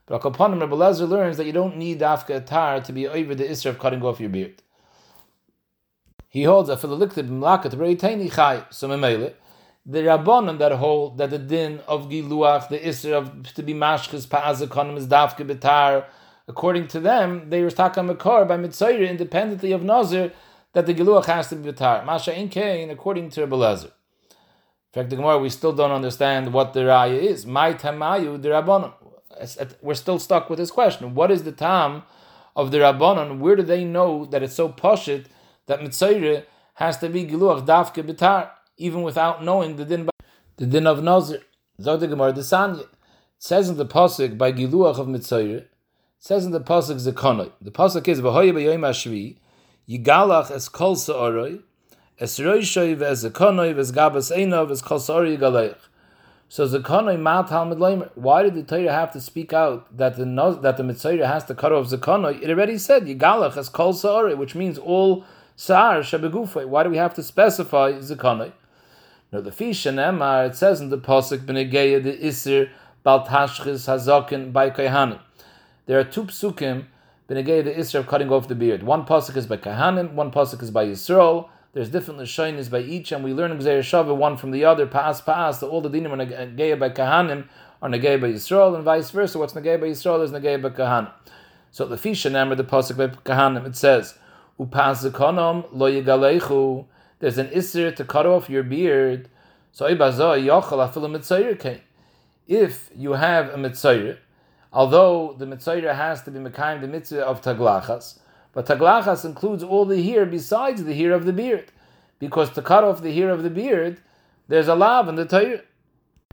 But 0.08 0.22
Akapanim 0.22 0.60
Rebbe 0.60 0.74
Lezer 0.74 1.08
learns 1.08 1.36
that 1.36 1.46
you 1.46 1.52
don't 1.52 1.76
need 1.76 2.00
Afka 2.00 2.44
Atar 2.44 2.82
to 2.84 2.92
be 2.92 3.06
over 3.06 3.34
the 3.34 3.44
Isra 3.44 3.70
of 3.70 3.78
cutting 3.78 4.02
off 4.02 4.18
your 4.20 4.30
beard. 4.30 4.62
He 6.28 6.44
holds 6.44 6.68
a 6.68 6.76
Philalikta 6.76 7.28
Malaka 7.28 7.70
to 7.70 7.76
Bereitani 7.76 8.30
chayiv. 8.30 8.72
So 8.72 8.88
Memele 8.88 9.34
the 9.88 10.00
rabbanon 10.00 10.58
that 10.58 10.72
hold 10.72 11.16
that 11.16 11.30
the 11.30 11.38
din 11.38 11.80
of 11.88 12.10
giluach, 12.10 12.68
the 12.68 12.78
isra 12.78 13.14
of 13.14 13.54
to 13.54 13.62
be 13.62 13.72
mashchis 13.72 14.26
pa'azakonim 14.26 14.98
is 14.98 15.06
dafke 15.06 15.46
betar. 15.46 16.04
According 16.46 16.88
to 16.88 17.00
them, 17.00 17.48
they 17.48 17.62
were 17.62 17.70
taka 17.70 18.02
makar 18.02 18.44
by 18.44 18.58
mitzayir 18.58 19.08
independently 19.08 19.72
of 19.72 19.82
nazir 19.82 20.32
that 20.74 20.84
the 20.84 20.94
giluach 20.94 21.24
has 21.24 21.48
to 21.48 21.56
be 21.56 21.72
betar. 21.72 22.04
Masha 22.04 22.38
in 22.38 22.50
kain 22.50 22.90
according 22.90 23.30
to 23.30 23.46
Rebelezer. 23.46 23.84
In 23.84 24.92
fact, 24.92 25.10
the 25.10 25.16
Gemara 25.16 25.38
we 25.38 25.48
still 25.48 25.72
don't 25.72 25.90
understand 25.90 26.52
what 26.52 26.74
the 26.74 26.80
raya 26.80 27.18
is. 27.18 27.46
My 27.46 27.72
tamayu 27.72 28.40
the 28.42 28.50
rabbanon. 28.50 28.92
We're 29.80 29.94
still 29.94 30.18
stuck 30.18 30.50
with 30.50 30.58
this 30.58 30.70
question. 30.70 31.14
What 31.14 31.30
is 31.30 31.44
the 31.44 31.52
time 31.52 32.02
of 32.56 32.70
the 32.70 32.78
rabbanon? 32.78 33.38
Where 33.38 33.56
do 33.56 33.62
they 33.62 33.84
know 33.84 34.24
that 34.26 34.42
it's 34.42 34.54
so 34.54 34.68
poshit 34.68 35.26
that 35.66 35.80
mitzayir 35.80 36.44
has 36.74 36.98
to 36.98 37.08
be 37.08 37.24
giluach 37.24 37.66
dafke 37.66 38.02
betar? 38.04 38.50
even 38.78 39.02
without 39.02 39.44
knowing 39.44 39.76
the 39.76 39.84
din, 39.84 40.08
the 40.56 40.66
din 40.66 40.86
of 40.86 41.02
Nazir. 41.02 41.42
Zog 41.80 42.00
the 42.00 42.08
Gemara, 42.08 42.34
says 43.38 43.68
in 43.68 43.76
the 43.76 43.86
Pasuk 43.86 44.36
by 44.36 44.52
Giluach 44.52 44.98
of 44.98 45.06
Mitzayir, 45.06 45.66
says 46.18 46.44
in 46.44 46.50
the 46.50 46.60
Pasuk 46.60 46.96
Zekonoi. 46.96 47.52
The 47.60 47.70
Pasuk 47.70 48.08
is, 48.08 48.20
V'hoye 48.20 48.52
b'yoyim 48.52 48.80
hashvi, 48.80 49.36
Yigalach 49.88 50.50
es 50.50 50.68
kol 50.68 50.96
sa'oroi, 50.96 51.62
es 52.18 52.38
roishoy 52.38 52.96
ve'es 52.96 53.30
zekonoi 53.30 53.74
ve'es 53.74 53.92
gabas 53.92 54.36
einov 54.36 54.70
ve'es 54.70 54.82
kol 54.82 54.98
sa'oroi 54.98 55.38
yigalech. 55.38 55.76
So 56.50 56.66
Zekonoi 56.66 57.20
ma 57.20 57.42
Talmud 57.42 57.78
Leimer. 57.78 58.10
Why 58.14 58.42
did 58.42 58.54
the 58.54 58.62
Torah 58.62 58.92
have 58.92 59.12
to 59.12 59.20
speak 59.20 59.52
out 59.52 59.94
that 59.96 60.16
the 60.16 60.24
that 60.62 60.78
the 60.78 60.82
Mitzayir 60.82 61.26
has 61.26 61.44
to 61.44 61.54
cut 61.54 61.72
off 61.72 61.88
Zekonoi? 61.88 62.42
It 62.42 62.48
already 62.48 62.78
said 62.78 63.04
Yigalach 63.04 63.56
es 63.58 63.68
kol 63.68 63.92
sa'oroi, 63.92 64.36
which 64.36 64.54
means 64.54 64.78
all 64.78 65.24
Sa'ar 65.56 66.00
Shabegufay. 66.00 66.66
Why 66.66 66.84
do 66.84 66.90
we 66.90 66.96
have 66.96 67.12
to 67.14 67.22
specify 67.22 67.92
Zekonoi? 67.92 68.52
No, 69.30 69.42
the 69.42 69.52
fish 69.52 69.84
and 69.84 69.98
Emar, 69.98 70.48
it 70.48 70.56
says 70.56 70.80
in 70.80 70.88
the 70.88 70.96
Pasuk, 70.96 71.40
Benegeya 71.40 72.02
the 72.02 72.16
Isir, 72.16 72.70
Baltashchis 73.04 73.86
Hazokin 73.86 74.52
by 74.52 74.70
Kayhanim. 74.70 75.18
There 75.84 75.98
are 75.98 76.04
two 76.04 76.24
psukim, 76.24 76.86
Benegeya 77.28 77.64
the 77.64 77.74
Isir 77.74 77.98
of 77.98 78.06
cutting 78.06 78.30
off 78.30 78.48
the 78.48 78.54
beard. 78.54 78.82
One 78.84 79.04
Pasuk 79.04 79.36
is 79.36 79.46
by 79.46 79.58
Kahanim, 79.58 80.12
one 80.12 80.30
Pasuk 80.30 80.62
is 80.62 80.70
by 80.70 80.86
Yisrael. 80.86 81.50
There's 81.72 81.90
different 81.90 82.20
lashonis 82.20 82.70
by 82.70 82.80
each, 82.80 83.12
and 83.12 83.22
we 83.22 83.34
learn 83.34 83.56
Gzeir 83.58 83.80
Shava 83.80 84.16
one 84.16 84.36
from 84.36 84.50
the 84.50 84.64
other, 84.64 84.86
pass 84.86 85.20
pass. 85.20 85.62
All 85.62 85.80
the 85.80 85.90
dinim 85.90 86.12
are 86.12 86.16
negay 86.16 86.78
by 86.78 86.90
kahanim 86.90 87.48
are 87.82 87.88
negay 87.88 88.20
by 88.20 88.32
Yisrael, 88.32 88.74
and 88.74 88.84
vice 88.84 89.10
versa. 89.10 89.38
What's 89.38 89.52
negay 89.52 89.80
by 89.80 89.88
Yisrael 89.88 90.24
is 90.24 90.30
negay 90.30 90.62
by 90.62 90.70
kahanim. 90.70 91.12
So 91.70 91.86
the 91.86 91.96
fisha 91.96 92.32
number 92.32 92.54
the 92.54 92.64
pasuk 92.64 92.96
by 92.96 93.08
kahanim 93.08 93.66
it 93.66 93.76
says 93.76 94.14
upazakonom 94.58 95.68
lo 95.72 95.90
yigalechu. 95.90 96.86
There's 97.20 97.38
an 97.38 97.48
isser 97.48 97.94
to 97.96 98.04
cut 98.04 98.26
off 98.26 98.48
your 98.48 98.62
beard. 98.62 99.28
So. 99.72 99.86
If 99.86 99.98
you 102.96 103.12
have 103.12 103.50
a 103.50 103.56
mitzayir, 103.56 104.16
although 104.72 105.34
the 105.38 105.44
mitzayir 105.44 105.94
has 105.94 106.22
to 106.22 106.30
be 106.30 106.38
mekayim 106.38 106.80
the 106.80 106.88
mitzvah 106.88 107.26
of 107.26 107.42
taglachas, 107.42 108.20
but 108.58 108.66
taglachas 108.66 109.24
includes 109.24 109.62
all 109.62 109.84
the 109.84 110.02
hair 110.02 110.26
besides 110.26 110.82
the 110.82 110.92
hair 110.92 111.12
of 111.12 111.24
the 111.24 111.32
beard, 111.32 111.70
because 112.18 112.50
to 112.50 112.60
cut 112.60 112.82
off 112.82 113.02
the 113.02 113.14
hair 113.14 113.30
of 113.30 113.44
the 113.44 113.50
beard, 113.50 114.00
there's 114.48 114.66
a 114.66 114.74
lav 114.74 115.08
in 115.08 115.14
the 115.14 115.24
Torah. 115.24 115.60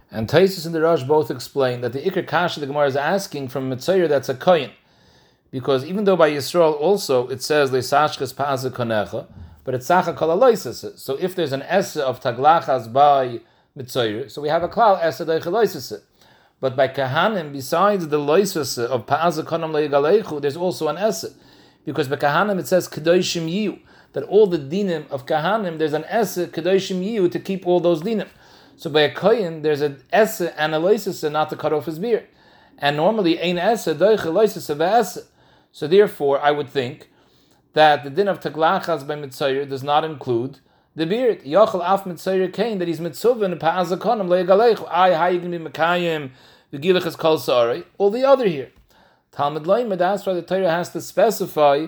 And 0.09 0.27
Taisus 0.27 0.65
and 0.65 0.73
the 0.73 0.81
Rosh 0.81 1.03
both 1.03 1.29
explain 1.29 1.81
that 1.81 1.93
the 1.93 2.01
Iker 2.01 2.27
Kasha 2.27 2.61
the 2.61 2.65
Gemara 2.65 2.87
is 2.87 2.95
asking 2.95 3.49
from 3.49 3.69
Mitzayir 3.69 4.09
that's 4.09 4.27
a 4.27 4.33
koyin, 4.33 4.71
because 5.51 5.85
even 5.85 6.05
though 6.05 6.15
by 6.15 6.31
Yisrael 6.31 6.73
also 6.73 7.27
it 7.27 7.43
says 7.43 7.69
leisashkas 7.69 8.33
pa'aza 8.33 8.71
konecha, 8.71 9.27
but 9.63 9.75
it's 9.75 9.85
sacha 9.85 10.11
kol 10.11 10.55
So 10.97 11.17
if 11.17 11.35
there's 11.35 11.51
an 11.51 11.61
essa 11.61 12.03
of 12.03 12.21
taglachas 12.21 12.91
by 12.91 13.41
Mitzayir, 13.77 14.31
so 14.31 14.41
we 14.41 14.49
have 14.49 14.63
a 14.63 14.67
klal 14.67 14.97
essa 14.99 15.27
deichaloises. 15.27 16.01
But 16.59 16.75
by 16.75 16.87
kahanim, 16.87 17.53
besides 17.53 18.07
the 18.07 18.17
loises 18.17 18.83
of 18.83 19.05
pa'aza 19.05 19.43
konam 19.43 19.73
leigalechu, 19.73 20.41
there's 20.41 20.57
also 20.57 20.87
an 20.87 20.97
essa 20.97 21.29
because 21.85 22.07
by 22.07 22.17
Kahanim 22.17 22.59
it 22.59 22.67
says 22.67 22.87
Kedoshim 22.89 23.49
Yiu, 23.49 23.79
that 24.13 24.23
all 24.23 24.47
the 24.47 24.57
dinim 24.57 25.09
of 25.09 25.25
Kahanim, 25.25 25.77
there's 25.77 25.93
an 25.93 26.03
Esse 26.05 26.47
Kedoshim 26.47 27.03
Yiu 27.03 27.31
to 27.31 27.39
keep 27.39 27.65
all 27.65 27.79
those 27.79 28.01
dinim. 28.01 28.27
So 28.75 28.89
by 28.89 29.01
a 29.01 29.13
Kohen, 29.13 29.61
there's 29.61 29.81
an 29.81 30.03
Esse 30.11 30.41
and 30.41 30.75
a 30.75 30.79
Loisese 30.79 31.31
not 31.31 31.49
to 31.51 31.55
cut 31.55 31.71
off 31.71 31.85
his 31.85 31.99
beard. 31.99 32.27
And 32.77 32.97
normally, 32.97 33.39
Ein 33.39 33.57
Esse, 33.57 33.87
Doiche 33.87 34.25
Loisese 34.25 34.79
Esse. 34.79 35.29
So 35.71 35.87
therefore, 35.87 36.41
I 36.41 36.51
would 36.51 36.69
think 36.69 37.09
that 37.73 38.03
the 38.03 38.09
din 38.09 38.27
of 38.27 38.39
Taglachas 38.39 39.05
by 39.07 39.15
Mitzayir 39.15 39.69
does 39.69 39.83
not 39.83 40.03
include 40.03 40.59
the 40.95 41.05
beard. 41.05 41.43
Yochel 41.43 41.81
af 41.83 42.05
Mitzayir 42.05 42.51
Kain, 42.51 42.79
that 42.79 42.87
he's 42.87 42.99
Mitzuvin, 42.99 43.57
Pa'azakonim, 43.59 44.27
Le'egalech, 44.27 44.87
I, 44.89 45.13
how 45.13 45.27
you 45.27 45.39
to 45.41 45.47
be 45.47 45.57
Mekayim, 45.57 46.31
the 46.71 46.77
Gilach 46.77 47.05
is 47.05 47.43
Sorry, 47.43 47.83
all 47.97 48.09
the 48.09 48.23
other 48.23 48.47
here. 48.47 48.71
Talmud 49.35 49.63
Loimed, 49.63 49.97
that's 49.97 50.25
why 50.25 50.33
the 50.33 50.41
Torah 50.41 50.71
has 50.71 50.91
to 50.91 51.01
specify 51.01 51.87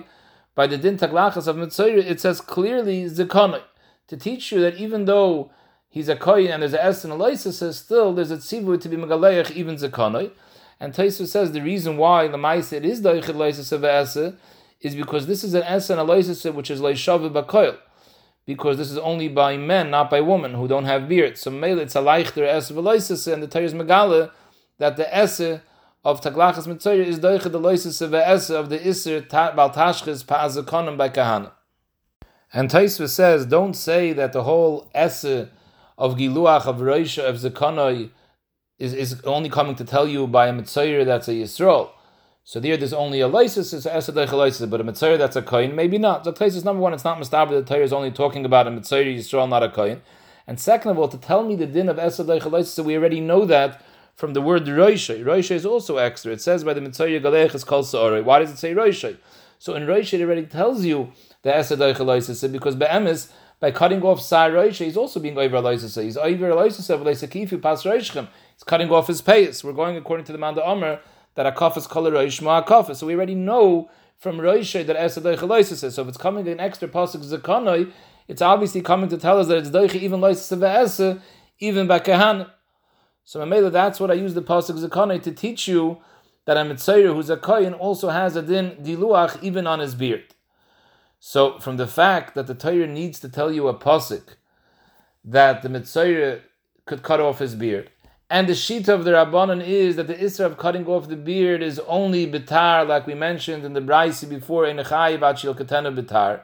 by 0.54 0.66
the 0.66 0.76
din 0.76 0.98
taglachas 0.98 1.46
of 1.46 1.56
Mitzayir, 1.56 2.04
it 2.04 2.20
says 2.20 2.42
clearly 2.42 3.04
Zikonoi, 3.04 3.62
to 4.08 4.18
teach 4.18 4.52
you 4.52 4.60
that 4.60 4.76
even 4.76 5.06
though 5.06 5.50
he's 5.88 6.10
a 6.10 6.16
koyin 6.16 6.52
and 6.52 6.62
there's 6.62 6.74
an 6.74 6.80
es 6.80 7.04
and 7.04 7.12
a 7.12 7.16
lysis, 7.16 7.74
still 7.74 8.12
there's 8.12 8.30
a 8.30 8.36
tzivu 8.36 8.78
to 8.78 8.88
be 8.90 8.98
megaleich 8.98 9.50
even 9.52 9.76
Zikonoi. 9.76 10.30
And 10.78 10.92
Taisu 10.92 11.26
says 11.26 11.52
the 11.52 11.62
reason 11.62 11.96
why 11.96 12.28
the 12.28 12.36
Maisa 12.36 12.74
it 12.74 12.84
is 12.84 13.00
doichid 13.00 13.34
lysis 13.34 13.72
of 13.72 13.82
esse 13.82 14.34
is 14.82 14.94
because 14.94 15.26
this 15.26 15.42
is 15.42 15.54
an 15.54 15.62
es 15.62 15.88
and 15.88 15.98
a 15.98 16.04
lysis 16.04 16.44
which 16.52 16.70
is 16.70 16.82
leishavu 16.82 17.32
bakoil. 17.32 17.78
Because 18.44 18.76
this 18.76 18.90
is 18.90 18.98
only 18.98 19.28
by 19.28 19.56
men, 19.56 19.90
not 19.90 20.10
by 20.10 20.20
women 20.20 20.52
who 20.52 20.68
don't 20.68 20.84
have 20.84 21.08
beards. 21.08 21.40
So 21.40 21.50
mele 21.50 21.78
it's 21.78 21.96
a 21.96 22.00
leichter 22.00 22.46
es 22.46 22.70
of 22.70 22.76
and 22.76 23.42
the 23.42 23.46
Torah 23.46 23.64
is 23.64 23.72
megale 23.72 24.30
that 24.78 24.96
the 24.96 25.16
esse 25.16 25.60
of 26.08 26.22
taglachas 26.22 26.66
mitzayir 26.66 27.04
is 27.04 27.18
doiche 27.18 27.52
the 27.52 27.60
loises 27.60 28.00
of 28.00 28.14
of 28.14 28.70
the 28.70 28.88
iser 28.88 29.20
bal 29.20 29.70
tashchis 29.70 30.24
pa'azakonim 30.24 30.96
by 30.96 31.10
kahana. 31.10 31.52
And 32.50 32.70
Taisva 32.70 33.10
says, 33.10 33.44
don't 33.44 33.74
say 33.74 34.14
that 34.14 34.32
the 34.32 34.44
whole 34.44 34.88
esse 34.94 35.48
of 35.98 36.16
giluach 36.16 36.64
of 36.64 36.76
roisha 36.78 37.28
of 37.28 37.36
zakonoi 37.36 38.08
is, 38.78 38.94
is 38.94 39.20
only 39.24 39.50
coming 39.50 39.74
to 39.74 39.84
tell 39.84 40.08
you 40.08 40.26
by 40.26 40.46
a 40.46 40.52
mitzayir 40.54 41.04
that's 41.04 41.28
a 41.28 41.32
yisrael. 41.32 41.90
So 42.42 42.58
there, 42.58 42.78
there's 42.78 42.94
only 42.94 43.20
a 43.20 43.28
lysis, 43.28 43.74
esse 43.74 44.08
doiche 44.08 44.28
lysis, 44.28 44.70
but 44.70 44.80
a 44.80 44.84
mitzayir 44.84 45.18
that's 45.18 45.36
a 45.36 45.42
koin, 45.42 45.74
maybe 45.74 45.98
not. 45.98 46.24
So 46.24 46.32
Taisva 46.32 46.64
number 46.64 46.80
one, 46.80 46.94
it's 46.94 47.04
not 47.04 47.18
mistaber, 47.18 47.50
the 47.50 47.62
Torah 47.62 47.84
is 47.84 47.92
only 47.92 48.12
talking 48.12 48.46
about 48.46 48.66
a 48.66 48.70
mitzayir 48.70 49.14
yisrael, 49.14 49.46
not 49.46 49.62
a 49.62 49.68
koin. 49.68 50.00
And 50.46 50.58
second 50.58 50.90
of 50.90 50.98
all, 50.98 51.08
to 51.08 51.18
tell 51.18 51.44
me 51.44 51.54
the 51.54 51.66
din 51.66 51.90
of 51.90 51.98
doiche 51.98 52.50
lysis, 52.50 52.68
so 52.68 52.82
we 52.82 52.96
already 52.96 53.20
know 53.20 53.44
that 53.44 53.82
from 54.18 54.32
the 54.34 54.42
word 54.42 54.64
Roisha. 54.64 55.24
Roisha 55.24 55.52
is 55.52 55.64
also 55.64 55.96
extra. 55.98 56.32
It 56.32 56.40
says 56.40 56.64
by 56.64 56.74
the 56.74 56.80
Mitzvah 56.80 57.20
Galech 57.20 57.54
is 57.54 57.62
called 57.62 57.86
Sa'ore. 57.86 58.20
Why 58.20 58.40
does 58.40 58.50
it 58.50 58.58
say 58.58 58.74
Roisha? 58.74 59.16
So 59.60 59.76
in 59.76 59.84
Roisha 59.84 60.14
it 60.14 60.22
already 60.22 60.44
tells 60.44 60.84
you 60.84 61.12
the 61.42 61.50
Esadai 61.50 61.94
Chalaisasa 61.94 62.50
because 62.50 62.74
Be'emes, 62.74 63.30
by 63.60 63.70
cutting 63.70 64.02
off 64.02 64.20
Sar 64.20 64.50
Roisha, 64.50 64.86
he's 64.86 64.96
also 64.96 65.20
being 65.20 65.38
over 65.38 65.58
Aloisasa. 65.58 66.02
He's 66.02 66.16
over 66.16 66.50
Aloisasa, 66.50 67.00
V'leisakifu 67.00 67.62
pas 67.62 67.84
Roishchem. 67.84 68.26
He's 68.54 68.64
cutting 68.64 68.90
off 68.90 69.06
his 69.06 69.22
pace. 69.22 69.62
We're 69.62 69.72
going 69.72 69.96
according 69.96 70.26
to 70.26 70.32
the 70.32 70.38
Manda 70.38 70.64
Omer 70.64 70.98
that 71.36 71.46
a 71.46 71.52
kaf 71.52 71.76
is 71.76 71.86
called 71.86 72.12
Roish 72.12 72.42
Ma 72.42 72.60
kaf. 72.62 72.92
So 72.96 73.06
we 73.06 73.14
already 73.14 73.36
know 73.36 73.88
from 74.16 74.38
Roisha 74.38 74.84
that 74.84 74.96
Esadai 74.96 75.38
Chalaisasa. 75.38 75.92
So 75.92 76.02
if 76.02 76.08
it's 76.08 76.18
coming 76.18 76.48
an 76.48 76.58
extra 76.58 76.88
pasuk 76.88 77.24
Zakanoi, 77.24 77.92
it's 78.26 78.42
obviously 78.42 78.80
coming 78.80 79.10
to 79.10 79.16
tell 79.16 79.38
us 79.38 79.46
that 79.46 79.58
it's 79.58 79.70
Doicha 79.70 79.94
even 79.94 80.18
Loisasa 80.18 80.58
Ve'esa, 80.58 81.20
even 81.60 81.86
by 81.86 82.00
Kehanim. 82.00 82.50
So 83.28 83.40
Mamela, 83.40 83.70
that's 83.70 84.00
what 84.00 84.10
I 84.10 84.14
use 84.14 84.32
the 84.32 84.40
pasuk 84.40 84.82
zakane 84.82 85.22
to 85.22 85.30
teach 85.30 85.68
you 85.68 85.98
that 86.46 86.56
a 86.56 86.60
mitzayir 86.60 87.12
who's 87.12 87.28
a 87.28 87.36
kohen 87.36 87.74
also 87.74 88.08
has 88.08 88.36
a 88.36 88.40
din 88.40 88.76
diluach 88.82 89.42
even 89.42 89.66
on 89.66 89.80
his 89.80 89.94
beard. 89.94 90.34
So 91.20 91.58
from 91.58 91.76
the 91.76 91.86
fact 91.86 92.34
that 92.36 92.46
the 92.46 92.54
Torah 92.54 92.86
needs 92.86 93.20
to 93.20 93.28
tell 93.28 93.52
you 93.52 93.68
a 93.68 93.74
pasuk 93.74 94.36
that 95.26 95.60
the 95.60 95.68
mitzayir 95.68 96.40
could 96.86 97.02
cut 97.02 97.20
off 97.20 97.40
his 97.40 97.54
beard, 97.54 97.90
and 98.30 98.48
the 98.48 98.54
sheet 98.54 98.88
of 98.88 99.04
the 99.04 99.10
rabbanon 99.10 99.62
is 99.62 99.96
that 99.96 100.06
the 100.06 100.14
isra 100.14 100.46
of 100.46 100.56
cutting 100.56 100.86
off 100.86 101.08
the 101.08 101.14
beard 101.16 101.62
is 101.62 101.78
only 101.80 102.26
bitar, 102.26 102.88
like 102.88 103.06
we 103.06 103.12
mentioned 103.12 103.62
in 103.62 103.74
the 103.74 103.82
braysi 103.82 104.26
before 104.26 104.64
in 104.64 104.78
echai 104.78 105.18
bachil 105.18 105.54
katana 105.54 105.92
bitar. 105.92 106.40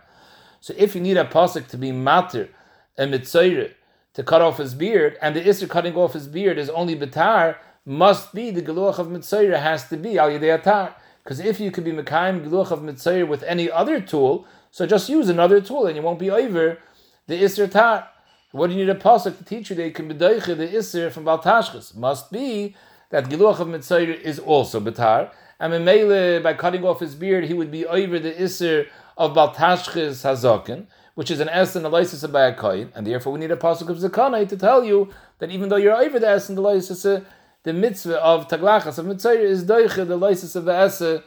So 0.61 0.75
if 0.77 0.95
you 0.95 1.01
need 1.01 1.17
a 1.17 1.25
pasuk 1.25 1.67
to 1.69 1.79
be 1.79 1.93
matir 1.93 2.51
a 2.99 3.05
mitzayir 3.07 3.73
to 4.15 4.23
cut 4.23 4.41
off 4.41 4.59
his 4.59 4.75
beard, 4.75 5.19
and 5.21 5.37
the 5.37 5.41
Isser 5.41 5.69
cutting 5.69 5.95
off 5.95 6.13
his 6.13 6.29
beard 6.29 6.57
is 6.59 6.71
only 6.71 6.97
Batar, 6.97 7.57
must 7.85 8.33
be 8.33 8.51
the 8.51 8.63
Geluach 8.63 8.99
of 8.99 9.09
Mitzayir 9.09 9.61
has 9.61 9.89
to 9.89 9.97
be 9.97 10.19
Al 10.19 10.31
Yedei 10.31 10.59
Atar. 10.61 10.95
Because 11.23 11.41
if 11.41 11.61
you 11.61 11.71
could 11.71 11.85
be 11.85 11.93
Mekayim 11.93 12.45
Geluach 12.45 12.71
of 12.71 12.81
Mitzayir 12.81 13.27
with 13.27 13.43
any 13.43 13.71
other 13.71 14.01
tool, 14.01 14.47
so 14.71 14.87
just 14.87 15.09
use 15.09 15.29
another 15.29 15.61
tool 15.61 15.87
and 15.87 15.97
you 15.97 16.03
won't 16.03 16.19
be 16.19 16.31
over 16.31 16.79
the 17.27 17.43
Isser 17.43 17.71
Tar. 17.71 18.09
What 18.53 18.69
do 18.69 18.75
you 18.75 18.85
need 18.85 18.91
a 18.91 18.99
pasuk 18.99 19.37
to 19.39 19.45
teach 19.45 19.71
you 19.71 19.77
that 19.77 19.85
you 19.85 19.93
can 19.93 20.07
be 20.07 20.15
the 20.15 20.29
Isser 20.29 21.11
from 21.11 21.25
Baltashchis? 21.25 21.97
Must 21.97 22.31
be 22.31 22.77
that 23.11 23.25
Geluach 23.25 23.59
of 23.59 23.69
Mitzayir 23.69 24.21
is 24.21 24.39
also 24.39 24.81
Batar. 24.81 25.31
And 25.59 25.73
Memele, 25.73 26.43
by 26.43 26.55
cutting 26.55 26.85
off 26.85 27.01
his 27.01 27.15
beard, 27.15 27.45
he 27.45 27.55
would 27.55 27.71
be 27.71 27.85
over 27.85 28.19
the 28.19 28.33
Isser 28.33 28.87
of 29.17 29.33
Baltashchis 29.33 30.23
Hazakin 30.23 30.87
which 31.15 31.31
is 31.31 31.41
an 31.41 31.49
S 31.49 31.77
and 31.77 31.87
a 31.87 31.89
lysis 31.89 32.25
by 32.31 32.47
a 32.47 32.87
and 32.95 33.07
therefore 33.07 33.33
we 33.33 33.41
need 33.41 33.51
a 33.51 33.57
pasuk 33.57 33.89
of 33.89 33.99
zakana 33.99 34.49
to 34.49 34.57
tell 34.57 34.85
you 34.85 35.11
that 35.39 35.51
even 35.51 35.69
though 35.69 35.77
you're 35.77 35.95
over 35.95 36.19
the 36.19 36.29
S 36.29 36.49
and 36.49 36.59
the 36.59 36.63
lysis, 36.63 37.05
uh, 37.07 37.21
the 37.63 37.73
mitzvah 37.73 38.21
of 38.21 38.49
taglachas 38.49 38.99
of 38.99 39.07
mitzvah 39.07 39.41
is 39.41 39.65
doiche 39.65 40.07
the 40.07 40.17
lysis 40.17 40.57
of 40.57 40.65
the 40.65 40.75
S 40.75 41.01
uh, 41.01 41.21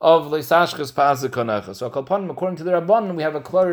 of 0.00 0.26
leisashchas 0.26 0.92
pazakonacha. 0.92 1.74
So 1.74 1.86
according 1.86 2.56
to 2.56 2.64
the 2.64 2.72
Rabban, 2.72 3.14
we 3.14 3.22
have 3.22 3.34
a 3.34 3.40
klar 3.40 3.72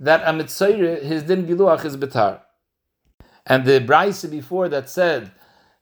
that 0.00 0.22
a 0.24 0.32
mitzvah 0.32 0.96
his 0.96 1.22
din 1.24 1.46
giluach 1.46 1.84
is 1.84 1.96
betar, 1.96 2.40
and 3.46 3.64
the 3.64 3.80
brayse 3.80 4.30
before 4.30 4.68
that 4.68 4.88
said 4.88 5.32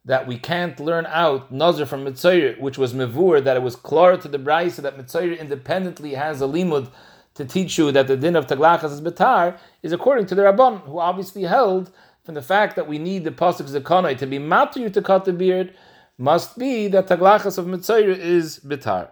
that 0.05 0.27
we 0.27 0.37
can't 0.39 0.81
learn 0.81 1.07
out 1.07 1.53
Nazir 1.53 1.87
from 1.87 2.05
Mitzayir, 2.05 2.61
which 2.61 2.77
was 2.77 2.93
Mevur, 2.93 3.43
that 3.45 3.57
it 3.57 3.63
was 3.63 3.77
clear 3.77 4.17
to 4.17 4.29
the 4.29 4.39
Braisa 4.39 4.83
that 4.83 4.99
Mitzayir 4.99 5.39
independently 5.39 6.15
has 6.15 6.43
a 6.43 6.45
limud 6.47 6.91
to 7.35 7.45
teach 7.45 7.79
you 7.79 7.93
that 7.93 8.07
the 8.07 8.17
din 8.17 8.37
of 8.37 8.47
taglachas 8.47 8.93
is 8.93 9.01
betar 9.01 9.59
is 9.83 9.93
according 9.93 10.27
to 10.27 10.35
the 10.35 10.43
Rabban, 10.43 10.81
who 10.83 10.99
obviously 10.99 11.43
held 11.43 11.91
from 12.25 12.35
the 12.35 12.43
fact 12.43 12.77
that 12.77 12.87
we 12.87 12.99
need 12.99 13.25
the 13.25 13.31
pasuk 13.31 13.69
zekonai 13.69 14.17
to 14.19 14.27
be 14.27 14.39
matter 14.39 14.89
to 14.89 15.03
cut 15.03 15.25
the 15.25 15.33
beard, 15.33 15.75
must 16.19 16.59
be 16.59 16.89
that 16.89 17.09
taglachas 17.09 17.59
of 17.59 17.67
mitzayir 17.67 18.17
is 18.17 18.61
betar. 18.61 19.09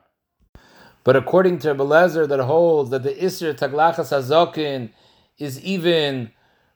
But 1.03 1.17
according 1.17 1.61
to 1.61 1.75
Belezer, 1.75 2.29
that 2.29 2.41
holds 2.41 2.91
that 2.91 3.03
the 3.03 3.15
isra 3.15 3.55
taglachas 3.55 4.13
hazokin 4.13 4.91
is 5.39 5.61
even 5.65 6.31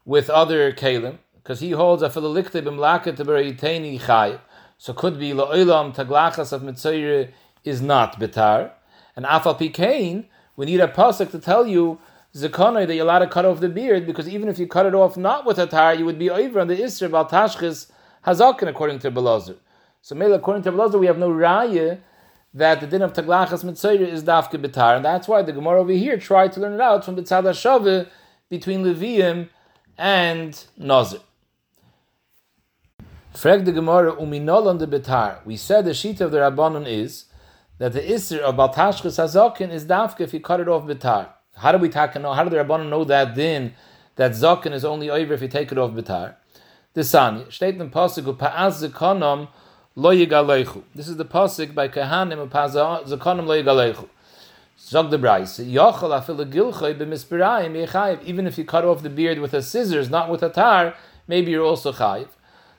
with 0.05 0.31
other 0.31 0.73
kalim, 0.73 1.19
because 1.37 1.61
he 1.61 1.73
holds 1.73 2.03
a 2.03 2.09
filalikte 2.09 2.63
b'mlaket 2.63 3.17
b'reiteni 3.17 4.01
chay. 4.01 4.41
So 4.79 4.93
could 4.95 5.19
be 5.19 5.33
la'olam 5.33 5.95
taglachas 5.95 6.53
of 6.53 6.63
mitzayir 6.63 7.33
is 7.65 7.83
not 7.83 8.19
betar, 8.19 8.73
and 9.15 9.27
afal 9.27 9.59
pikain 9.59 10.25
we 10.57 10.67
need 10.67 10.81
a 10.81 10.89
pasuk 10.89 11.31
to 11.31 11.39
tell 11.39 11.67
you 11.67 11.99
zakana 12.35 12.87
that 12.87 12.95
you're 12.95 13.05
allowed 13.05 13.21
to 13.21 13.29
cut 13.29 13.45
off 13.45 13.61
the 13.61 13.69
beard 13.69 14.07
because 14.07 14.29
even 14.29 14.49
if 14.49 14.59
you 14.59 14.67
cut 14.67 14.87
it 14.87 14.95
off 14.95 15.17
not 15.17 15.45
with 15.45 15.59
a 15.59 15.67
tar, 15.67 15.95
you 15.95 16.05
would 16.05 16.19
be 16.19 16.31
over 16.31 16.61
on 16.61 16.69
the 16.69 16.77
isra 16.77 17.13
al 17.13 17.29
tashchis 17.29 17.91
hazakin 18.27 18.69
according 18.69 18.99
to 18.99 19.11
Belazar. 19.11 19.57
So 20.03 20.15
maybe 20.15 20.33
according 20.33 20.63
to 20.65 20.73
Belazar, 20.73 20.99
we 20.99 21.07
have 21.07 21.19
no 21.19 21.31
raya 21.31 21.99
that 22.53 22.81
the 22.81 22.87
din 22.87 23.03
of 23.03 23.13
taglachas 23.13 23.65
mitzayir 23.65 24.01
is 24.01 24.23
dafke 24.23 24.53
betar, 24.53 24.97
and 24.97 25.05
that's 25.05 25.27
why 25.27 25.43
the 25.43 25.53
Gemara 25.53 25.81
over 25.81 25.93
here 25.93 26.17
tried 26.17 26.53
to 26.53 26.61
learn 26.61 26.75
it 26.75 26.81
out 26.81 27.05
from 27.05 27.17
the 27.17 27.23
tzad 27.23 27.43
hashave 27.43 28.09
between 28.49 28.85
Levium 28.85 29.49
and 29.99 30.65
Nazir. 30.77 31.21
Frag 33.35 33.65
the 33.65 33.73
Gemara 33.73 34.15
uminol 34.15 34.67
on 34.67 34.79
the 34.79 34.87
betar. 34.87 35.45
We 35.45 35.57
said 35.57 35.85
the 35.85 35.95
sheet 35.95 36.21
of 36.21 36.31
the 36.31 36.39
Rabbanon 36.39 36.87
is 36.87 37.25
that 37.79 37.93
the 37.93 38.01
Isser 38.01 38.39
of 38.39 38.55
Baltashchus 38.55 39.19
Hazokin 39.19 39.71
is 39.71 39.85
dafka 39.85 40.21
if 40.21 40.33
you 40.33 40.41
cut 40.41 40.61
it 40.61 40.69
off 40.69 40.85
betar. 40.85 41.29
How 41.57 41.73
do 41.73 41.79
we 41.79 41.89
take 41.89 42.15
know? 42.17 42.33
How 42.33 42.45
do 42.45 42.51
the 42.51 42.57
Rabbanon 42.57 42.89
know 42.89 43.05
that 43.05 43.35
then 43.35 43.75
that 44.17 44.33
Zokin 44.33 44.73
is 44.73 44.85
only 44.85 45.11
over 45.11 45.35
if 45.35 45.43
you 45.43 45.49
take 45.49 45.73
it 45.73 45.79
off 45.79 45.93
betar? 45.93 46.37
The 46.95 47.01
Sanya 47.01 47.47
steht 47.49 47.81
in 47.81 47.91
Pasuk 47.91 48.37
Pa'az 48.37 48.89
Zekonom 48.89 49.49
lo 49.97 50.15
yigalechu. 50.15 50.85
This 50.95 51.09
is 51.09 51.17
the 51.17 51.25
Pasuk 51.25 51.75
by 51.75 51.89
Kahanim 51.89 52.49
Pa'az 52.49 53.07
Zekonom 53.07 53.47
lo 53.47 53.61
yigalechu. 53.61 54.09
Zog 54.79 55.11
the 55.11 55.19
Bryce. 55.19 55.59
Yochel 55.59 56.17
afil 56.17 56.45
gilchay 56.49 56.97
b'mispirayim 56.97 57.87
yechayiv. 57.87 58.23
Even 58.23 58.47
if 58.47 58.59
you 58.59 58.65
cut 58.65 58.85
off 58.85 59.03
the 59.03 59.11
beard 59.11 59.39
with 59.39 59.55
a 59.55 59.63
scissors, 59.63 60.11
not 60.11 60.31
with 60.31 60.43
a 60.43 60.49
tar, 60.49 60.95
maybe 61.27 61.51
you're 61.51 61.65
also 61.65 61.93
chayiv. 61.93 62.29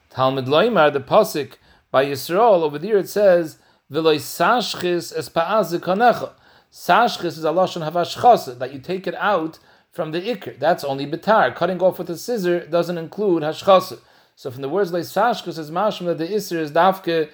Talmud 0.10 0.46
Loimar, 0.46 0.94
the 0.94 1.02
Pasuk 1.02 1.54
by 1.92 2.06
Yisrael, 2.06 2.62
over 2.62 2.80
there 2.80 2.98
it 2.98 3.10
says, 3.10 3.58
V'loi 3.92 4.18
sashchis 4.18 5.16
es 5.16 5.30
pa'az 5.30 5.78
zikonecha. 5.78 6.32
Sashchis 6.72 7.26
is 7.26 7.44
a 7.44 7.50
lashon 7.50 7.90
havashchasa, 7.90 8.58
that 8.60 8.74
you 8.74 8.80
take 8.80 9.08
it 9.08 9.16
out 9.16 9.60
from 9.92 10.12
the 10.12 10.22
ikr. 10.22 10.60
That's 10.60 10.84
only 10.84 11.06
betar. 11.06 11.56
Cutting 11.56 11.82
off 11.82 12.00
with 12.00 12.10
a 12.10 12.18
scissor 12.18 12.66
doesn't 12.66 12.98
include 12.98 13.44
hashchasa. 13.44 14.00
So 14.36 14.52
from 14.52 14.62
the 14.62 14.70
words 14.70 14.92
like 14.92 15.04
sashchis 15.04 15.58
is 15.60 15.72
mashma 15.72 16.06
that 16.06 16.18
the 16.18 16.28
isr 16.28 16.58
is 16.58 16.72
dafke, 16.72 17.30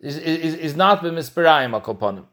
is, 0.00 0.16
is, 0.18 0.54
is 0.54 0.76
not 0.76 1.02
b'misperayim 1.02 1.80
akoponim. 1.80 2.24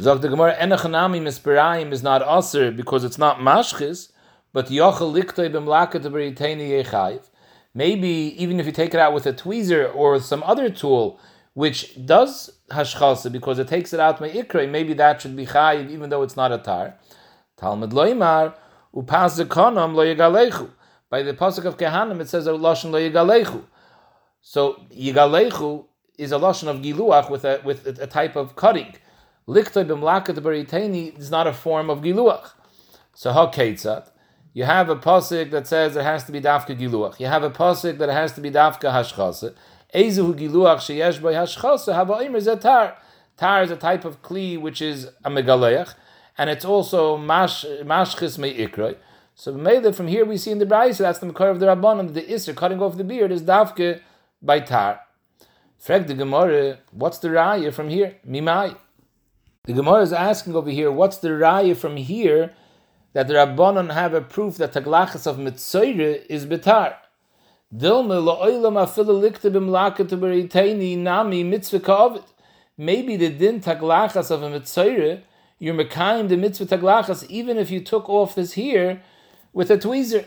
Zog 0.00 0.20
the 0.20 0.28
Gemara, 0.28 0.56
enachanami 0.56 1.20
misperayim 1.20 1.92
is 1.92 2.02
not 2.02 2.22
aser 2.22 2.70
because 2.70 3.04
it's 3.04 3.18
not 3.18 3.38
mashchis, 3.38 4.10
but 4.52 4.68
yochel 4.68 5.14
liktoi 5.14 5.50
b'mlaket 5.50 6.02
b'riteni 6.02 6.82
yechayiv 6.82 7.28
maybe 7.76 8.34
even 8.42 8.58
if 8.58 8.64
you 8.64 8.72
take 8.72 8.94
it 8.94 8.98
out 8.98 9.12
with 9.12 9.26
a 9.26 9.32
tweezer 9.32 9.94
or 9.94 10.18
some 10.18 10.42
other 10.44 10.70
tool, 10.70 11.20
which 11.52 12.06
does 12.06 12.50
hashchasa 12.70 13.30
because 13.30 13.58
it 13.58 13.68
takes 13.68 13.92
it 13.92 14.00
out 14.00 14.20
my 14.20 14.28
ikra, 14.28 14.68
maybe 14.68 14.94
that 14.94 15.20
should 15.20 15.36
be 15.36 15.46
chayiv 15.46 15.90
even 15.90 16.10
though 16.10 16.22
it's 16.22 16.36
not 16.36 16.52
a 16.52 16.58
tar. 16.58 16.94
Talmud 17.56 17.90
loimar 17.90 18.54
upas 18.94 19.40
zekonam 19.42 19.94
lo. 19.94 20.70
By 21.08 21.22
the 21.22 21.34
pasuk 21.34 21.64
of 21.64 21.76
Kehanim, 21.76 22.20
it 22.20 22.28
says 22.28 22.46
a 22.46 22.50
lashon 22.50 22.90
lo 22.90 22.98
yigalechu. 22.98 23.62
So 24.40 24.80
yigalechu 24.92 25.86
is 26.18 26.32
a 26.32 26.36
lashon 26.36 26.68
of 26.68 26.78
giluach 26.78 27.30
with 27.30 27.44
a 27.44 27.60
with 27.64 27.86
a 27.86 28.06
type 28.06 28.36
of 28.36 28.56
cutting. 28.56 28.94
Liktoy 29.48 29.86
b'mlakat 29.86 30.36
bariteni 30.38 31.16
is 31.18 31.30
not 31.30 31.46
a 31.46 31.52
form 31.52 31.88
of 31.88 32.00
giluach. 32.00 32.50
So 33.14 33.32
how? 33.32 33.50
You 34.52 34.64
have 34.64 34.88
a 34.88 34.96
pasuk 34.96 35.50
that 35.52 35.66
says 35.66 35.96
it 35.96 36.02
has 36.02 36.24
to 36.24 36.32
be 36.32 36.40
dafka 36.40 36.78
giluach. 36.78 37.20
You 37.20 37.26
have 37.26 37.44
a 37.44 37.50
pasuk 37.50 37.98
that 37.98 38.08
it 38.08 38.12
has 38.12 38.32
to 38.32 38.40
be 38.40 38.50
dafka 38.50 38.90
hashchasa. 38.90 39.54
Ezuhu 39.96 40.34
giluach 40.34 40.78
sheyesh 40.78 41.22
by 41.22 41.32
hashchasa 41.32 41.94
habaim 41.94 42.36
is 42.36 42.46
a 42.46 42.56
tar. 42.56 42.96
Tar 43.36 43.62
is 43.62 43.70
a 43.70 43.76
type 43.76 44.04
of 44.04 44.20
kli 44.22 44.60
which 44.60 44.82
is 44.82 45.06
a 45.24 45.30
megaleach, 45.30 45.94
and 46.36 46.50
it's 46.50 46.64
also 46.64 47.16
mash 47.16 47.64
mashchis 47.64 48.38
ikra. 48.38 48.96
So 49.34 49.52
made 49.52 49.94
from 49.96 50.08
here 50.08 50.24
we 50.24 50.36
see 50.36 50.50
in 50.50 50.58
the 50.58 50.66
Brayse 50.66 50.98
that's 50.98 51.18
the 51.18 51.26
makar 51.26 51.48
of 51.48 51.60
the 51.60 51.66
rabbanon 51.66 52.12
the 52.12 52.32
iser 52.32 52.52
cutting 52.52 52.82
off 52.82 52.96
the 52.96 53.04
beard 53.04 53.32
is 53.32 53.42
dafka 53.42 54.00
by 54.42 54.60
tar. 54.60 55.00
Frag 55.78 56.06
the 56.06 56.14
Gemara, 56.14 56.78
what's 56.90 57.18
the 57.18 57.28
raya 57.28 57.72
from 57.72 57.88
here? 57.88 58.16
Mimai. 58.28 58.76
The 59.64 59.72
Gemara 59.72 60.02
is 60.02 60.12
asking 60.12 60.54
over 60.54 60.70
here, 60.70 60.92
what's 60.92 61.18
the 61.18 61.28
raya 61.28 61.76
from 61.76 61.96
here? 61.96 62.54
that 63.16 63.28
the 63.28 63.32
Rabbanon 63.32 63.94
have 63.94 64.12
a 64.12 64.20
proof 64.20 64.58
that 64.58 64.74
Taglachas 64.74 65.26
of 65.26 65.38
Mitzayre 65.38 66.26
is 66.28 66.44
Betar. 66.44 66.96
Maybe 67.72 67.96
the 73.16 73.30
din 73.30 73.60
taglachas 73.60 74.30
of 74.30 74.42
a 74.42 74.48
mitzayre, 74.48 75.22
you're 75.58 75.74
mekayim 75.74 76.28
the 76.28 76.36
mitzvah 76.36 76.66
taglachas, 76.66 77.28
even 77.28 77.56
if 77.58 77.70
you 77.70 77.80
took 77.80 78.08
off 78.08 78.36
this 78.36 78.52
here 78.52 79.02
with 79.52 79.70
a 79.72 79.78
tweezer, 79.78 80.26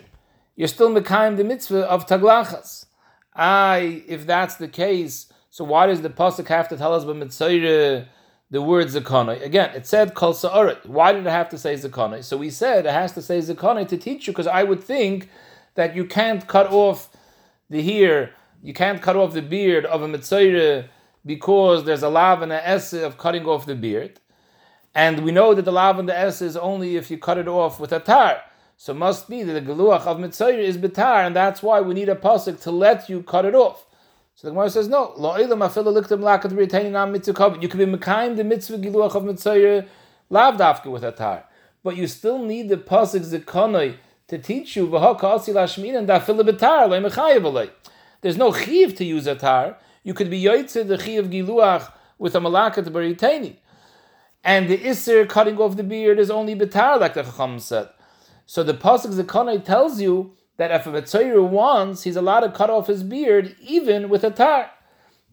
you're 0.57 0.67
still 0.67 0.89
mekayim 0.89 1.37
the 1.37 1.45
mitzvah 1.45 1.89
of 1.89 2.05
taglachas. 2.07 2.87
I, 3.33 4.03
if 4.05 4.25
that's 4.25 4.55
the 4.55 4.67
case, 4.67 5.31
so 5.49 5.63
why 5.63 5.87
does 5.87 6.01
the 6.01 6.09
pasuk 6.09 6.49
have 6.49 6.67
to 6.69 6.75
tell 6.77 6.93
us 6.93 7.03
about 7.03 7.15
mitzayre? 7.15 8.07
the 8.51 8.61
word 8.61 8.87
zakonai. 8.87 9.43
Again, 9.43 9.75
it 9.75 9.85
said 9.85 10.15
kol 10.15 10.33
sa'aret. 10.33 10.83
Why 10.87 11.13
did 11.13 11.25
it 11.25 11.29
have 11.29 11.49
to 11.49 11.57
say 11.59 11.75
zakonai? 11.75 12.23
So 12.23 12.35
we 12.35 12.49
said 12.49 12.87
it 12.87 12.91
has 12.91 13.11
to 13.11 13.21
say 13.21 13.37
zakonai 13.37 13.87
to 13.89 13.97
teach 13.97 14.25
you, 14.25 14.33
because 14.33 14.47
I 14.47 14.63
would 14.63 14.83
think 14.83 15.29
that 15.75 15.95
you 15.95 16.03
can't 16.03 16.47
cut 16.47 16.65
off 16.71 17.15
the 17.69 17.81
hair, 17.81 18.33
you 18.61 18.73
can't 18.73 19.01
cut 19.01 19.15
off 19.15 19.33
the 19.33 19.41
beard 19.41 19.85
of 19.85 20.01
a 20.01 20.07
mitzayre 20.07 20.87
because 21.25 21.85
there's 21.85 22.03
a 22.03 22.09
lav 22.09 22.41
and 22.41 22.51
a 22.51 22.67
esse 22.67 22.93
of 22.93 23.17
cutting 23.17 23.45
off 23.45 23.65
the 23.65 23.75
beard. 23.75 24.19
And 24.95 25.23
we 25.23 25.31
know 25.31 25.53
that 25.53 25.65
the 25.65 25.71
lav 25.71 25.99
and 25.99 26.09
the 26.09 26.17
esse 26.17 26.41
is 26.41 26.57
only 26.57 26.95
if 26.95 27.11
you 27.11 27.17
cut 27.17 27.37
it 27.37 27.47
off 27.47 27.79
with 27.79 27.91
a 27.91 27.99
tar. 27.99 28.41
So 28.75 28.93
must 28.93 29.29
be 29.29 29.43
that 29.43 29.53
the 29.53 29.61
geluach 29.61 30.07
of 30.07 30.17
mitzayre 30.17 30.59
is 30.59 30.77
betar, 30.77 31.25
and 31.25 31.35
that's 31.35 31.61
why 31.61 31.81
we 31.81 31.93
need 31.93 32.09
a 32.09 32.15
pasuk 32.15 32.61
to 32.61 32.71
let 32.71 33.09
you 33.09 33.21
cut 33.21 33.45
it 33.45 33.53
off. 33.53 33.85
So 34.35 34.47
the 34.47 34.53
Gemara 34.53 34.69
says, 34.69 34.87
no, 34.87 35.13
lo 35.17 35.37
ilam 35.37 35.59
afilu 35.59 36.01
liktam 36.01 36.21
lakat 36.21 36.55
retaining 36.55 36.95
on 36.95 37.11
mitzvah 37.11 37.57
You 37.61 37.67
can 37.67 37.77
be 37.77 37.85
mekayim 37.85 38.37
the 38.37 38.45
mitzvah 38.45 38.77
giluach 38.77 39.15
of 39.15 39.25
mitzvah 39.25 39.85
lav 40.29 40.55
dafka 40.55 40.85
with 40.85 41.03
a 41.03 41.11
tar. 41.11 41.43
But 41.83 41.97
you 41.97 42.07
still 42.07 42.39
need 42.39 42.69
the 42.69 42.77
pasuk 42.77 43.21
zekonoi 43.21 43.97
to 44.29 44.37
teach 44.37 44.75
you 44.75 44.87
There's 48.21 48.37
no 48.37 48.53
chiv 48.53 48.95
to 48.95 49.05
use 49.05 49.27
a 49.27 49.35
tar. 49.35 49.77
You 50.03 50.13
could 50.13 50.29
be 50.29 50.41
yoytze 50.41 50.87
the 50.87 50.97
chiv 50.97 51.25
giluach 51.27 51.91
with 52.17 52.35
a 52.35 52.39
malakat 52.39 52.85
beritani. 52.85 53.57
And 54.43 54.69
the 54.69 54.77
isser 54.77 55.27
cutting 55.27 55.57
off 55.57 55.75
the 55.75 55.83
beard 55.83 56.17
is 56.17 56.31
only 56.31 56.55
betar, 56.55 56.99
like 56.99 57.15
the 57.15 57.23
Chacham 57.23 57.59
said. 57.59 57.89
So 58.45 58.63
the 58.63 58.73
pasuk 58.73 59.13
zekonoi 59.13 59.63
tells 59.63 59.99
you 59.99 60.31
that 60.57 60.71
if 60.71 60.87
a 60.87 60.91
Mitzayir 60.91 61.47
wants, 61.47 62.03
he's 62.03 62.15
allowed 62.15 62.41
to 62.41 62.51
cut 62.51 62.69
off 62.69 62.87
his 62.87 63.03
beard 63.03 63.55
even 63.61 64.09
with 64.09 64.23
a 64.23 64.31
tar. 64.31 64.71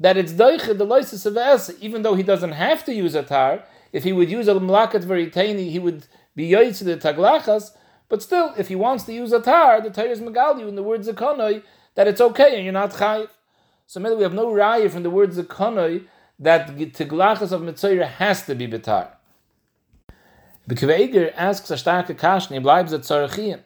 That 0.00 0.16
it's 0.16 0.32
doiche 0.32 0.76
the 0.76 0.86
loisis 0.86 1.24
of 1.24 1.36
es, 1.36 1.70
even 1.80 2.02
though 2.02 2.14
he 2.14 2.22
doesn't 2.22 2.52
have 2.52 2.84
to 2.84 2.92
use 2.92 3.14
a 3.14 3.22
tar. 3.22 3.64
If 3.92 4.04
he 4.04 4.12
would 4.12 4.30
use 4.30 4.48
a 4.48 4.54
mlakat 4.54 5.04
veritani, 5.04 5.70
he 5.70 5.78
would 5.78 6.06
be 6.34 6.50
yoytz 6.50 6.84
the 6.84 6.96
taglachas. 6.96 7.70
But 8.08 8.22
still, 8.22 8.54
if 8.56 8.68
he 8.68 8.76
wants 8.76 9.04
to 9.04 9.12
use 9.12 9.32
a 9.32 9.40
tar, 9.40 9.80
the 9.80 9.90
Torah 9.90 10.10
is 10.10 10.20
megali 10.20 10.66
in 10.68 10.76
the 10.76 10.82
words 10.82 11.08
zakonoi 11.08 11.62
that 11.94 12.06
it's 12.06 12.20
okay 12.20 12.54
and 12.56 12.64
you're 12.64 12.72
not 12.72 12.92
chayiv. 12.92 13.28
So 13.86 14.00
maybe 14.00 14.16
we 14.16 14.22
have 14.22 14.34
no 14.34 14.46
raya 14.46 14.90
from 14.90 15.02
the 15.02 15.10
words 15.10 15.38
zakonoi 15.38 16.06
that 16.38 16.68
taglachas 16.76 17.52
of 17.52 17.62
Mitzayir 17.62 18.06
has 18.06 18.44
to 18.46 18.54
be 18.54 18.68
betar. 18.68 19.08
Bekeveger 20.68 21.32
asks 21.36 21.70
a 21.70 21.74
starke 21.74 22.16
kashni, 22.16 22.62
bleibt 22.62 22.92
at 22.92 23.00
tzarechiyim. 23.00 23.60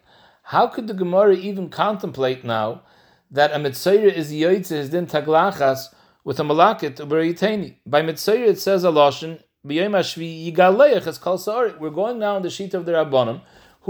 How 0.45 0.67
could 0.67 0.87
the 0.87 0.95
Gemara 0.95 1.35
even 1.35 1.69
contemplate 1.69 2.45
now 2.45 2.83
that 3.31 3.53
a 3.53 3.57
Mitzayir 3.57 4.13
is 4.13 4.33
Yoitze 4.33 4.69
his 4.69 4.91
din 4.91 5.07
taglachas 5.07 5.95
with 6.25 6.39
a 6.39 6.43
malakit 6.43 6.97
uberayiteni? 6.97 7.77
By 7.87 8.03
Mitzayir 8.03 8.49
it 8.49 8.61
says 8.61 8.85
a 8.85 8.89
lashon 8.89 9.43
b'yom 9.67 9.93
hashvi 9.93 10.53
yigaleich 10.53 11.07
as 11.07 11.19
kol 11.19 11.39
We're 11.79 11.91
going 11.91 12.19
now 12.19 12.37
in 12.37 12.43
the 12.43 12.51
sheet 12.51 12.75
of 12.75 12.87
the 12.87 12.93
Rabbanim 12.93 13.41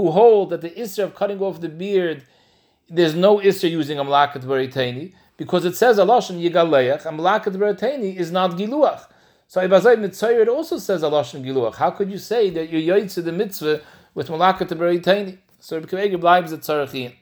who 0.02 0.10
hold 0.10 0.50
that 0.50 0.60
the 0.60 0.70
isra 0.70 1.04
of 1.04 1.14
cutting 1.14 1.40
off 1.40 1.60
the 1.60 1.68
beard 1.68 2.24
there's 2.88 3.14
no 3.14 3.38
isra 3.38 3.70
using 3.70 3.98
a 3.98 4.04
malakit 4.04 4.42
uberayiteni 4.42 5.12
because 5.36 5.64
it 5.64 5.76
says 5.76 5.98
a 5.98 6.02
lashon 6.02 6.40
yigaleich 6.42 7.06
a 7.06 7.08
malakit 7.08 7.54
uberayiteni 7.54 8.16
is 8.16 8.32
not 8.32 8.52
giluach. 8.52 9.06
So 9.46 9.60
Ibazai 9.60 9.96
Mitzayir 9.96 10.42
it 10.42 10.48
also 10.48 10.78
says 10.78 11.02
a 11.02 11.06
lashon 11.06 11.44
giluach. 11.44 11.76
How 11.76 11.90
could 11.90 12.10
you 12.10 12.18
say 12.18 12.50
that 12.50 12.70
you're 12.70 13.00
the 13.00 13.32
mitzvah 13.32 13.80
with 14.14 14.28
malakit 14.28 14.68
uberayiteni? 14.68 15.38
So 15.60 15.76
Rabbi 15.76 15.88
bleibt 15.88 16.52
at 16.52 16.60
Tzarachin. 16.60 17.14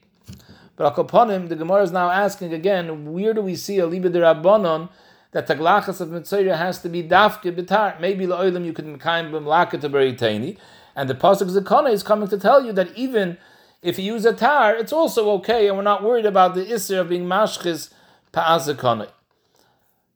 But 0.77 0.97
upon 0.97 1.29
him, 1.31 1.49
the 1.49 1.57
Gemara 1.57 1.83
is 1.83 1.91
now 1.91 2.09
asking 2.09 2.55
again, 2.55 3.13
where 3.13 3.35
do 3.35 3.43
we 3.43 3.57
see 3.57 3.79
a 3.81 3.87
Liba 3.87 4.11
de 4.11 4.21
Rabbanon 4.21 4.89
that 5.33 5.49
Taglachas 5.49 6.01
of 6.01 6.11
Mitzvah 6.11 6.57
has 6.57 6.81
to 6.83 6.89
be 6.89 7.03
dafke 7.03 7.53
bitar? 7.53 8.01
Maybe 8.01 8.29
la'olim 8.29 8.65
you 8.65 8.73
could 8.73 8.87
mekayim 8.87 9.33
b'mlaka 9.33 9.81
to 9.81 9.91
beritani. 9.91 10.57
And 10.99 11.09
the 11.09 11.15
Pasuk 11.15 11.49
Zakona 11.49 11.93
is 11.93 12.03
coming 12.03 12.27
to 12.27 12.37
tell 12.37 12.67
you 12.67 12.73
that 12.73 12.93
even 12.97 13.39
if 13.83 14.01
you 14.01 14.15
use 14.15 14.25
a 14.25 14.33
tar, 14.33 14.75
it's 14.75 14.93
also 14.93 15.31
okay, 15.35 15.69
and 15.69 15.77
we're 15.77 15.85
not 15.85 16.03
worried 16.03 16.27
about 16.27 16.57
the 16.57 16.65
isser 16.65 17.01
of 17.01 17.11
being 17.11 17.25
mashchis 17.25 17.91
pa'azakona. 18.33 19.09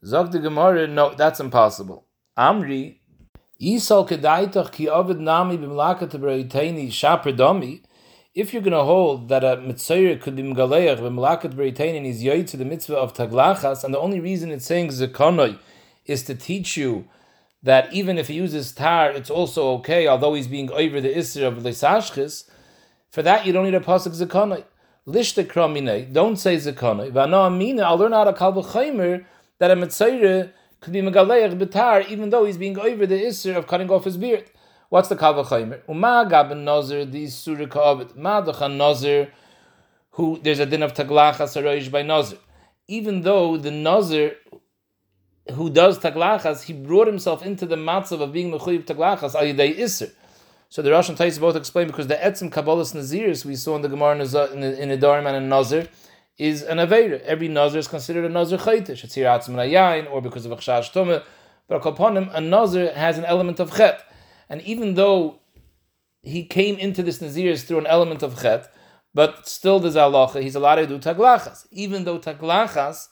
Zog 0.05 0.33
the 0.33 0.41
Gemara, 0.41 0.89
no, 0.89 1.15
that's 1.15 1.39
impossible. 1.39 2.05
Amri, 2.37 2.97
Yisal 3.61 4.09
kedaitach 4.09 4.73
ki 4.73 4.89
ovid 4.89 5.21
nami 5.21 5.57
b'mlaka 5.57 6.11
to 6.11 6.19
beritani 6.19 6.89
shapredomi, 6.89 7.83
if 8.35 8.53
you're 8.53 8.61
going 8.61 8.73
to 8.73 8.83
hold 8.83 9.29
that 9.29 9.45
a 9.45 9.59
mitzvah 9.59 10.17
could 10.17 10.35
be 10.35 10.43
mgaleach 10.43 10.99
v'melakat 10.99 11.55
b'retain 11.55 12.05
is 12.05 12.25
yoy 12.25 12.43
to 12.43 12.57
the 12.57 12.65
mitzvah 12.65 12.97
of 12.97 13.15
taglachas, 13.15 13.85
and 13.85 13.95
the 13.95 14.01
only 14.01 14.19
reason 14.19 14.51
it's 14.51 14.67
saying 14.67 14.89
zekonoi 14.89 15.61
is 16.07 16.25
to 16.25 16.35
teach 16.35 16.77
you 16.77 17.05
that 17.63 17.93
even 17.93 18.19
if 18.19 18.29
he 18.29 18.35
uses 18.35 18.73
tar, 18.73 19.11
it's 19.11 19.31
also 19.31 19.71
okay, 19.75 20.07
although 20.07 20.35
he's 20.35 20.49
being 20.49 20.71
over 20.73 21.01
the 21.01 21.13
isra 21.15 21.47
of 21.47 21.63
lesashchis, 21.63 22.49
For 23.11 23.23
that, 23.23 23.47
you 23.47 23.53
don't 23.53 23.65
need 23.65 23.75
a 23.75 23.81
pasuk 23.81 24.15
zekonoi. 24.21 24.65
Lishte 25.07 25.45
kramine, 25.47 26.13
don't 26.13 26.37
say 26.37 26.57
zekonoi. 26.57 27.13
V'ano 27.13 27.47
amina, 27.47 27.83
I'll 27.83 27.99
learn 27.99 28.13
of 28.15 28.35
kalba 28.37 28.65
chaymer 28.65 29.25
that 29.59 29.71
a 29.71 29.77
mitzayre 29.77 30.51
could 30.81 30.93
be 30.93 31.03
megaleich 31.03 31.57
betar, 31.59 32.09
even 32.09 32.31
though 32.31 32.45
he's 32.45 32.57
being 32.57 32.79
over 32.79 33.07
the 33.07 33.15
isser 33.15 33.55
of 33.55 33.67
cutting 33.67 33.91
off 33.91 34.05
his 34.05 34.17
beard. 34.17 34.51
What's 34.89 35.09
the 35.09 35.17
chaymer? 35.17 35.81
Uma 35.89 36.27
gaben 36.29 36.65
nazir, 36.65 37.05
the 37.05 37.27
surah 37.29 37.67
ka'avet. 37.67 38.17
Ma 38.17 38.41
nazir, 38.69 39.31
who, 40.13 40.41
there's 40.43 40.59
a 40.59 40.67
din 40.67 40.83
of 40.83 40.95
taglachas 40.95 41.61
aroish 41.61 41.91
by 41.91 42.03
nazir. 42.03 42.39
Even 42.89 43.23
though 43.23 43.57
the 43.57 43.71
nazir 43.71 44.37
who 45.51 45.71
does 45.71 45.99
taglachas, 45.99 46.65
he 46.65 46.73
brought 46.73 47.07
himself 47.07 47.45
into 47.45 47.67
the 47.67 47.77
matzav 47.77 48.21
of 48.21 48.33
being 48.33 48.53
mechuyev 48.53 48.85
taglachas 48.85 49.35
al 49.35 49.43
yidei 49.43 49.79
iser. 49.79 50.13
So 50.69 50.81
the 50.81 50.91
Russian 50.91 51.17
Tais 51.17 51.39
both 51.39 51.57
explain 51.57 51.89
because 51.89 52.07
the 52.07 52.15
etzim 52.15 52.51
kabbalas 52.51 52.95
naziris 52.95 53.45
we 53.45 53.57
saw 53.57 53.77
in 53.77 53.83
the 53.83 53.89
Gemara 53.89 54.13
in 54.13 54.19
the 54.21 54.81
in 54.81 54.89
the 55.01 55.13
and 55.13 55.37
in 55.37 55.49
Nazir 55.49 55.89
is 56.39 56.63
an 56.63 56.79
avera. 56.79 57.21
Every 57.23 57.49
Nazir 57.49 57.81
is 57.81 57.89
considered 57.89 58.25
a 58.25 58.29
Nazir 58.29 58.59
chaytish. 58.59 59.05
It's 59.05 59.15
here 59.15 59.27
atzim 59.27 59.55
yain 59.71 60.11
or 60.11 60.23
because 60.23 60.47
of 60.47 60.53
a 60.53 60.57
chash 60.57 60.93
tumah. 60.93 61.23
But 61.69 61.85
upon 61.85 62.17
him, 62.17 62.31
a 62.33 62.41
Nazir 62.41 62.93
has 62.95 63.19
an 63.19 63.25
element 63.25 63.61
of 63.61 63.77
chet, 63.77 64.03
and 64.49 64.63
even 64.63 64.95
though 64.95 65.41
he 66.23 66.45
came 66.45 66.79
into 66.79 67.03
this 67.03 67.19
naziris 67.19 67.65
through 67.65 67.79
an 67.79 67.87
element 67.87 68.23
of 68.23 68.41
chet, 68.41 68.73
but 69.13 69.47
still 69.49 69.79
there's 69.79 69.97
halacha. 69.97 70.41
He's 70.41 70.55
allowed 70.55 70.77
to 70.77 70.87
do 70.87 70.99
taglachas, 70.99 71.67
even 71.71 72.05
though 72.05 72.19
taglachas 72.19 73.09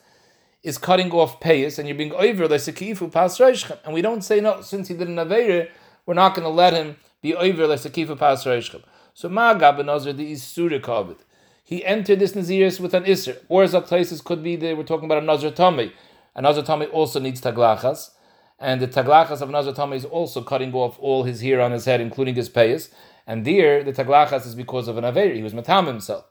is 0.62 0.78
cutting 0.78 1.10
off 1.12 1.40
payas 1.40 1.78
and 1.78 1.88
you're 1.88 1.96
being 1.96 2.12
over 2.12 2.46
the 2.46 2.56
sekifu 2.56 3.10
pas 3.10 3.38
reishchem. 3.38 3.78
And 3.84 3.94
we 3.94 4.02
don't 4.02 4.22
say 4.22 4.40
no, 4.40 4.60
since 4.60 4.88
he 4.88 4.94
did 4.94 5.08
an 5.08 5.16
avera, 5.16 5.68
we're 6.06 6.14
not 6.14 6.34
going 6.34 6.44
to 6.44 6.50
let 6.50 6.74
him 6.74 6.96
be 7.22 7.34
over 7.34 7.66
the 7.66 7.76
sekifu 7.76 8.18
pas 8.18 8.44
reishchem. 8.44 8.82
So 9.14 9.28
ma 9.28 9.54
gabenazir 9.54 10.16
the 10.16 10.32
isura 10.32 10.80
kavod. 10.80 11.18
He 11.64 11.84
entered 11.84 12.18
this 12.18 12.32
naziris 12.32 12.80
with 12.80 12.94
an 12.94 13.04
isser. 13.04 13.38
Or 13.48 13.62
as 13.62 13.74
a 13.74 13.80
places 13.80 14.20
could 14.20 14.42
be 14.42 14.56
they 14.56 14.74
we're 14.74 14.82
talking 14.82 15.06
about 15.06 15.22
a 15.22 15.26
nazir 15.26 15.50
tummy. 15.50 15.92
A 16.34 16.42
nazir 16.42 16.62
tummy 16.62 16.86
also 16.86 17.20
needs 17.20 17.40
taglachas. 17.40 18.10
And 18.58 18.82
the 18.82 18.88
taglachas 18.88 19.40
of 19.40 19.48
nazir 19.50 19.72
tummy 19.72 19.96
is 19.96 20.04
also 20.04 20.42
cutting 20.42 20.74
off 20.74 20.98
all 20.98 21.24
his 21.24 21.40
hair 21.40 21.60
on 21.60 21.72
his 21.72 21.86
head, 21.86 22.00
including 22.00 22.34
his 22.34 22.50
payas. 22.50 22.90
And 23.26 23.46
there, 23.46 23.82
the 23.82 23.92
taglachas 23.92 24.46
is 24.46 24.54
because 24.54 24.88
of 24.88 24.98
an 24.98 25.04
avera. 25.04 25.34
He 25.34 25.42
was 25.42 25.54
matam 25.54 25.86
himself. 25.86 26.29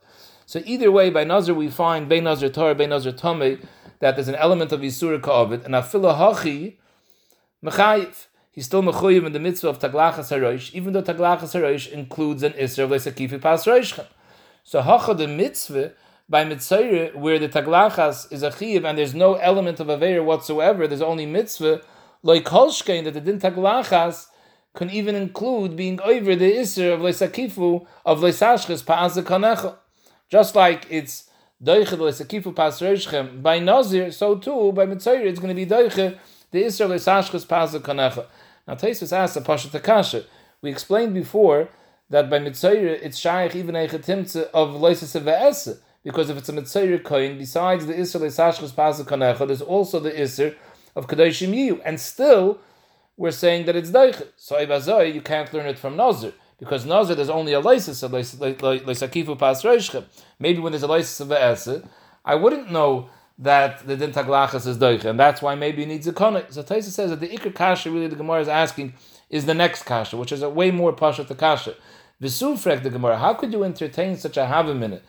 So 0.50 0.64
either 0.66 0.92
way, 0.92 1.12
by 1.12 1.26
nazir 1.26 1.54
we 1.54 1.70
find 1.70 2.10
by 2.10 2.22
nazir 2.22 2.50
Torah, 2.50 2.74
by 2.74 2.88
nazir 2.88 3.12
tummy, 3.12 3.60
that 4.00 4.16
there's 4.16 4.30
an 4.30 4.34
element 4.34 4.72
of 4.72 4.80
Yisur 4.80 5.22
Ka'avid, 5.22 5.64
and 5.64 5.76
Afila 5.76 6.18
Hachi, 6.18 6.78
Mechayiv. 7.64 8.26
He's 8.50 8.66
still 8.66 8.82
Mechayiv 8.82 9.28
in 9.28 9.34
the 9.34 9.40
mitzvah 9.40 9.70
of 9.70 9.78
Taglachas 9.78 10.36
HaRoish, 10.36 10.74
even 10.74 10.94
though 10.94 11.04
Taglachas 11.04 11.54
HaRoish 11.54 11.92
includes 11.92 12.42
an 12.42 12.54
Isra 12.54 12.86
of 12.86 12.90
Lesakifi 12.90 13.40
Pas 13.40 13.64
Roishchem. 13.64 14.08
So 14.64 14.82
Hacha 14.82 15.14
the 15.14 15.28
mitzvah, 15.28 15.92
by 16.28 16.44
Mitzayr, 16.46 17.14
where 17.14 17.38
the 17.38 17.48
Taglachas 17.48 18.34
is 18.34 18.42
a 18.42 18.52
Chiv, 18.52 18.86
and 18.86 18.98
there's 18.98 19.14
no 19.14 19.36
element 19.36 19.80
of 19.80 19.86
Aveir 19.86 20.26
whatsoever, 20.26 20.88
there's 20.88 21.04
only 21.04 21.28
mitzvah, 21.28 21.84
like 22.24 22.46
Kolshkein, 22.46 23.04
that 23.04 23.14
the 23.14 23.22
Din 23.22 23.40
Taglachas 23.40 24.26
can 24.74 24.90
even 24.90 25.14
include 25.14 25.76
being 25.76 26.02
over 26.02 26.36
the 26.36 26.52
Isra 26.54 26.96
of 26.96 27.02
Lesakifu, 27.02 27.86
of 28.04 28.22
Lesashchis 28.22 28.84
Pa'az 28.84 29.22
Kanecha. 29.24 29.76
Just 30.30 30.56
like 30.56 30.86
it's 30.92 31.28
doiche 31.64 31.88
lesakifu 31.88 32.56
pas 32.56 32.80
reishchem 32.80 33.42
by 33.42 33.58
nazir, 33.58 34.12
so 34.12 34.36
too 34.36 34.72
by 34.74 34.86
mitzayir 34.86 35.26
it's 35.26 35.40
going 35.40 35.50
to 35.50 35.56
be 35.56 35.66
doiche 35.66 36.18
the 36.52 36.64
Israel 36.64 36.92
lesashches 36.92 37.48
pas 37.48 37.74
kanecha. 37.74 38.28
Now 38.68 38.76
Taisus 38.76 39.12
asks 39.12 39.36
a 39.38 39.42
pasha 39.42 39.70
takasha. 39.70 40.26
We 40.62 40.70
explained 40.70 41.16
before 41.16 41.70
that 42.12 42.30
by 42.30 42.38
mitzayir 42.38 43.00
it's 43.02 43.18
shaykh 43.18 43.56
even 43.56 43.76
a 43.76 43.86
of 43.86 44.70
leises 44.76 45.20
ve'ese 45.20 45.80
because 46.04 46.30
if 46.30 46.38
it's 46.38 46.50
a 46.50 46.54
mitzayir 46.54 47.04
coin, 47.04 47.40
besides 47.40 47.88
the 47.88 47.96
Israel 47.96 48.26
lesashches 48.26 48.76
pas 48.76 49.02
kanecha, 49.02 49.48
there's 49.48 49.64
also 49.64 50.00
the 50.00 50.12
Isser 50.12 50.56
of 50.96 51.08
kadoshim 51.08 51.56
yiyu, 51.56 51.82
and 51.84 52.00
still 52.00 52.60
we're 53.18 53.32
saying 53.32 53.66
that 53.66 53.76
it's 53.76 53.90
doiche. 53.90 54.28
So 54.36 54.56
ibazoi 54.58 55.12
you 55.12 55.22
can't 55.22 55.52
learn 55.52 55.66
it 55.66 55.80
from 55.80 55.96
nazir 55.96 56.34
because 56.60 56.86
nazir 56.86 57.16
there's 57.16 57.30
only 57.30 57.54
a 57.54 57.60
license 57.60 58.04
of 58.04 58.12
leisakifu 58.12 59.38
pas 59.38 59.64
reishchem. 59.64 60.04
Maybe 60.40 60.60
when 60.60 60.72
there's 60.72 60.84
a 60.84 60.88
license 60.88 61.20
of 61.22 61.30
ve'ese, 61.30 61.88
I 62.26 62.36
wouldn't 62.36 62.72
know 62.72 63.10
that 63.40 63.88
the 63.88 63.96
din 63.96 64.12
taglachas 64.12 64.68
is 64.68 64.78
doich, 64.78 65.06
and 65.06 65.18
that's 65.18 65.42
why 65.42 65.56
maybe 65.56 65.84
it 65.84 65.88
needs 65.88 66.06
a 66.08 66.14
konik. 66.14 66.52
So 66.52 66.62
Taisa 66.62 66.90
says 66.90 67.10
that 67.10 67.22
the 67.22 67.30
ikar 67.30 67.56
kasha 67.56 67.90
really 67.90 68.08
the 68.08 68.18
Gemara 68.18 68.42
is 68.42 68.50
asking 68.50 68.94
is 69.30 69.46
the 69.46 69.54
next 69.54 69.84
kasha, 69.84 70.18
which 70.18 70.34
is 70.34 70.42
a 70.42 70.50
way 70.50 70.72
more 70.72 70.92
pasha 70.92 71.24
to 71.24 71.36
kasha. 71.36 71.76
V'sufrek 72.22 72.84
the 72.84 72.90
Gemara, 72.90 73.18
how 73.18 73.34
could 73.34 73.54
you 73.54 73.64
entertain 73.64 74.18
such 74.18 74.36
a 74.36 74.46
have 74.46 74.68
a 74.68 74.76
minute? 74.76 75.04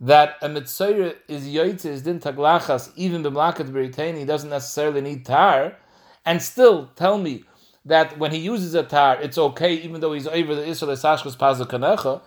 That 0.00 0.36
a 0.42 0.48
mitzayir 0.48 1.14
is 1.28 1.46
yoytze 1.46 1.86
is 1.86 2.02
din 2.02 2.18
taglachas 2.18 2.90
even 2.96 3.22
b'mlakat 3.22 3.70
b'ritani 3.70 4.26
doesn't 4.26 4.50
necessarily 4.50 5.00
need 5.00 5.24
tar, 5.24 5.76
and 6.26 6.42
still 6.42 6.90
tell 6.96 7.16
me 7.18 7.44
that 7.88 8.18
when 8.18 8.32
he 8.32 8.38
uses 8.38 8.74
a 8.74 8.82
tar, 8.82 9.20
it's 9.20 9.38
okay, 9.38 9.74
even 9.74 10.00
though 10.00 10.12
he's 10.12 10.26
over 10.26 10.54
the 10.54 10.66
Israel 10.66 10.92
Sashkas 10.92 11.36
Pazal. 11.36 12.20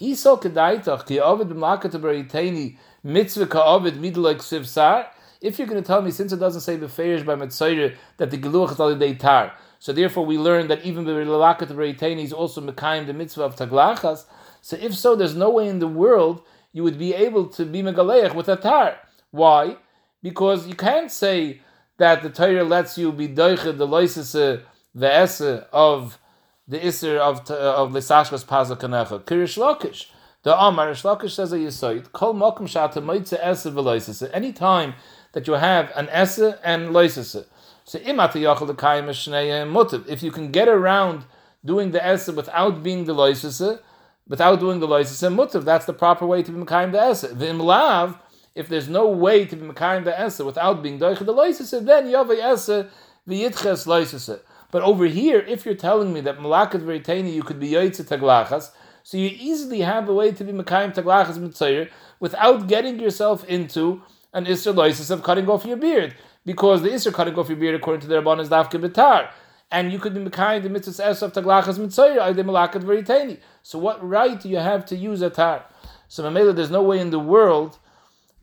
Iso 0.00 0.40
kedaitach 0.40 1.06
ki 1.06 1.20
ovid 1.20 1.48
b'makat 1.48 1.92
b'reiteni 1.92 2.76
mitzvah 3.02 3.46
ka'ovid 3.46 3.94
midlek 3.94 4.36
sivsar. 4.36 5.06
If 5.40 5.58
you're 5.58 5.66
going 5.66 5.82
to 5.82 5.86
tell 5.86 6.02
me, 6.02 6.10
since 6.10 6.32
it 6.32 6.36
doesn't 6.36 6.60
say 6.60 6.76
beferish 6.76 7.24
by 7.24 7.34
mitzayir 7.34 7.96
that 8.18 8.30
the 8.30 8.36
geluach 8.36 8.72
is 8.72 8.80
already 8.80 9.14
tar, 9.14 9.52
so 9.78 9.94
therefore 9.94 10.26
we 10.26 10.36
learn 10.36 10.68
that 10.68 10.84
even 10.84 11.06
b'relakat 11.06 11.68
b'reiteni 11.68 12.24
is 12.24 12.32
also 12.34 12.60
mekayim 12.60 13.06
the 13.06 13.14
mitzvah 13.14 13.44
of 13.44 13.56
taglachas. 13.56 14.24
So 14.60 14.76
if 14.76 14.94
so, 14.94 15.16
there's 15.16 15.34
no 15.34 15.48
way 15.48 15.68
in 15.68 15.78
the 15.78 15.88
world 15.88 16.42
you 16.74 16.82
would 16.82 16.98
be 16.98 17.14
able 17.14 17.46
to 17.48 17.64
be 17.64 17.82
megaleich 17.82 18.34
with 18.34 18.48
a 18.48 18.56
tar. 18.56 18.98
Why? 19.30 19.78
Because 20.22 20.66
you 20.66 20.74
can't 20.74 21.10
say 21.10 21.62
that 21.96 22.22
the 22.22 22.28
Torah 22.28 22.64
lets 22.64 22.98
you 22.98 23.12
be 23.12 23.28
doiche 23.28 23.78
the 23.78 23.86
loises 23.86 24.34
uh, 24.38 24.60
the 24.96 25.12
esse 25.12 25.62
of 25.72 26.18
the 26.66 26.84
iser 26.84 27.18
of 27.18 27.48
uh, 27.50 27.54
of 27.54 27.92
lisashkas 27.92 28.44
paza 28.44 28.76
kanecha. 28.76 29.22
Kirish 29.22 29.58
Lakish. 29.58 30.06
The 30.42 30.58
Amar 30.58 30.88
Lakish 30.88 31.32
says 31.32 31.52
a 31.52 31.58
yisoid. 31.58 32.10
Kol 32.12 32.34
mokum 32.34 32.62
shata 32.62 33.02
moitze 33.02 33.38
esse 33.40 33.66
v'loisese. 33.66 34.28
Any 34.32 34.52
time 34.52 34.94
that 35.32 35.46
you 35.46 35.52
have 35.52 35.92
an 35.94 36.08
esse 36.08 36.54
and 36.64 36.88
loisese. 36.88 37.44
So 37.84 37.98
imata 37.98 38.32
yachal 38.32 38.70
dekayim 38.70 39.08
shnei 39.10 39.70
mutiv. 39.70 40.08
If 40.08 40.22
you 40.22 40.30
can 40.30 40.50
get 40.50 40.66
around 40.66 41.24
doing 41.62 41.90
the 41.90 42.04
esse 42.04 42.28
without 42.28 42.82
being 42.82 43.04
the 43.04 43.14
loisese, 43.14 43.80
without 44.26 44.60
doing 44.60 44.80
the 44.80 44.88
loisese 44.88 45.30
mutiv, 45.32 45.64
that's 45.64 45.84
the 45.84 45.92
proper 45.92 46.24
way 46.24 46.42
to 46.42 46.50
be 46.50 46.64
mekayim 46.64 46.92
the 46.92 47.00
esse. 47.00 47.24
V'im 47.24 47.60
lav. 47.60 48.18
If 48.54 48.70
there's 48.70 48.88
no 48.88 49.06
way 49.08 49.44
to 49.44 49.54
be 49.54 49.66
mekayim 49.66 50.04
the 50.04 50.18
esse 50.18 50.38
without 50.38 50.82
being 50.82 50.98
doich 50.98 51.18
the 51.18 51.34
loisese, 51.34 51.84
then 51.84 52.06
yavay 52.06 52.42
esse 52.42 52.88
v'yitches 53.28 53.86
loisese. 53.86 54.40
But 54.76 54.82
over 54.82 55.06
here, 55.06 55.38
if 55.38 55.64
you're 55.64 55.74
telling 55.74 56.12
me 56.12 56.20
that 56.20 56.36
malakat 56.36 56.82
v'reiteni 56.82 57.32
you 57.32 57.42
could 57.42 57.58
be 57.58 57.70
yoytze 57.70 58.06
taglachas, 58.06 58.72
so 59.02 59.16
you 59.16 59.30
easily 59.32 59.80
have 59.80 60.06
a 60.06 60.12
way 60.12 60.32
to 60.32 60.44
be 60.44 60.52
mekayim 60.52 60.94
taglachas 60.94 61.38
mitzayir 61.38 61.88
without 62.20 62.66
getting 62.66 63.00
yourself 63.00 63.42
into 63.46 64.02
an 64.34 64.44
isser 64.44 65.10
of 65.10 65.22
cutting 65.22 65.48
off 65.48 65.64
your 65.64 65.78
beard, 65.78 66.14
because 66.44 66.82
the 66.82 66.90
isser 66.90 67.10
cutting 67.10 67.34
off 67.36 67.48
your 67.48 67.56
beard 67.56 67.74
according 67.74 68.02
to 68.02 68.06
the 68.06 68.16
rabban 68.16 68.38
is 68.38 68.50
dafke 68.50 68.78
betar. 68.78 69.30
And 69.70 69.90
you 69.90 69.98
could 69.98 70.12
be 70.12 70.20
mekayim 70.20 70.62
the 70.62 70.68
mitzvah 70.68 71.06
es 71.06 71.22
of 71.22 71.32
taglachas 71.32 71.78
mitzayir 71.78 72.20
ay 72.20 72.34
malakat 72.34 72.82
v'reiteni. 72.82 73.38
So 73.62 73.78
what 73.78 74.06
right 74.06 74.38
do 74.38 74.50
you 74.50 74.58
have 74.58 74.84
to 74.84 74.94
use 74.94 75.22
a 75.22 75.30
tar? 75.30 75.64
So 76.08 76.22
Mamela, 76.22 76.54
there's 76.54 76.70
no 76.70 76.82
way 76.82 77.00
in 77.00 77.08
the 77.08 77.18
world 77.18 77.78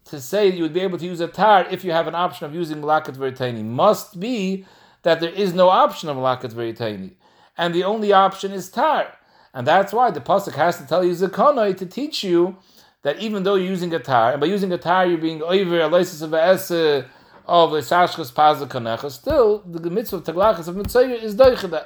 to 0.05 0.19
say 0.19 0.47
you 0.47 0.63
would 0.63 0.73
be 0.73 0.79
able 0.79 0.97
to 0.97 1.05
use 1.05 1.19
a 1.19 1.27
tar 1.27 1.67
if 1.69 1.85
you 1.85 1.91
have 1.91 2.07
an 2.07 2.15
option 2.15 2.47
of 2.47 2.55
using 2.55 2.81
malakat 2.81 3.17
v'reiteni. 3.17 3.63
Must 3.63 4.19
be 4.19 4.65
that 5.03 5.19
there 5.19 5.29
is 5.29 5.53
no 5.53 5.69
option 5.69 6.09
of 6.09 6.17
malakat 6.17 6.51
very 6.51 6.73
tiny, 6.73 7.11
and 7.57 7.73
the 7.73 7.83
only 7.83 8.11
option 8.11 8.51
is 8.51 8.69
tar, 8.69 9.07
and 9.53 9.67
that's 9.67 9.93
why 9.93 10.11
the 10.11 10.19
pasuk 10.19 10.53
has 10.53 10.77
to 10.77 10.87
tell 10.87 11.03
you 11.05 11.11
zakonoi 11.11 11.77
to 11.77 11.85
teach 11.85 12.23
you 12.23 12.57
that 13.03 13.19
even 13.19 13.43
though 13.43 13.55
you're 13.55 13.69
using 13.69 13.93
a 13.93 13.99
tar, 13.99 14.31
and 14.31 14.41
by 14.41 14.47
using 14.47 14.71
a 14.71 14.77
tar 14.77 15.05
you're 15.05 15.17
being 15.17 15.43
over 15.43 15.80
a 15.82 15.88
license 15.88 16.21
of 16.21 16.34
a 16.34 17.05
of 17.45 17.71
the 17.71 17.80
sashkas 17.80 18.32
pazakanecha, 18.32 19.11
still 19.11 19.59
the 19.65 19.89
mitzvah 19.89 20.15
of 20.15 20.23
taglachas 20.23 20.67
of 20.69 20.78
mitzvah 20.78 21.21
is 21.21 21.36
doichedet. 21.36 21.86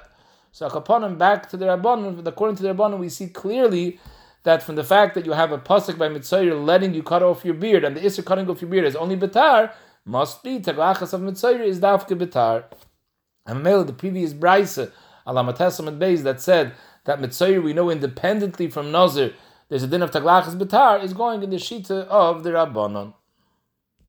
So 0.52 0.68
upon 0.68 1.04
him 1.04 1.18
back 1.18 1.50
to 1.50 1.58
the 1.58 1.66
rabbanon, 1.66 2.26
according 2.26 2.58
to 2.58 2.64
the 2.64 2.74
rabbanon, 2.74 3.00
we 3.00 3.10
see 3.10 3.28
clearly 3.28 4.00
that 4.44 4.62
from 4.62 4.76
the 4.76 4.84
fact 4.84 5.16
that 5.16 5.26
you 5.26 5.32
have 5.34 5.52
a 5.52 5.58
pasuk 5.58 5.98
by 5.98 6.10
mitzvah 6.10 6.54
letting 6.54 6.94
you 6.94 7.02
cut 7.02 7.24
off 7.24 7.44
your 7.44 7.56
beard, 7.56 7.84
and 7.84 7.98
the 7.98 8.06
issue 8.06 8.22
cutting 8.22 8.48
off 8.48 8.62
your 8.62 8.70
beard 8.70 8.86
is 8.86 8.96
only 8.96 9.18
betar, 9.18 9.72
must 10.06 10.44
be 10.44 10.60
taglachas 10.60 11.14
of 11.14 11.22
mitzvah 11.22 11.64
is 11.64 11.80
dafke 11.80 12.16
betar. 12.16 12.64
And 13.48 13.64
Mele, 13.64 13.86
the 13.86 13.94
previous 13.94 14.34
Braisa, 14.34 14.92
Alamatesam 15.26 15.98
Beis, 15.98 16.22
that 16.24 16.42
said 16.42 16.74
that 17.06 17.20
Mitzayir 17.20 17.64
we 17.64 17.74
know 17.74 17.90
independently 17.90 18.70
from 18.70 18.92
Nazir, 18.92 19.34
there's 19.70 19.84
a 19.84 19.88
din 19.88 20.02
of 20.02 20.12
Taglachas 20.12 20.60
Betar, 20.60 21.02
is 21.02 21.14
going 21.14 21.42
in 21.42 21.50
the 21.50 21.56
Shita 21.56 22.06
of 22.08 22.44
the 22.44 22.52
Rabbanon. 22.52 23.14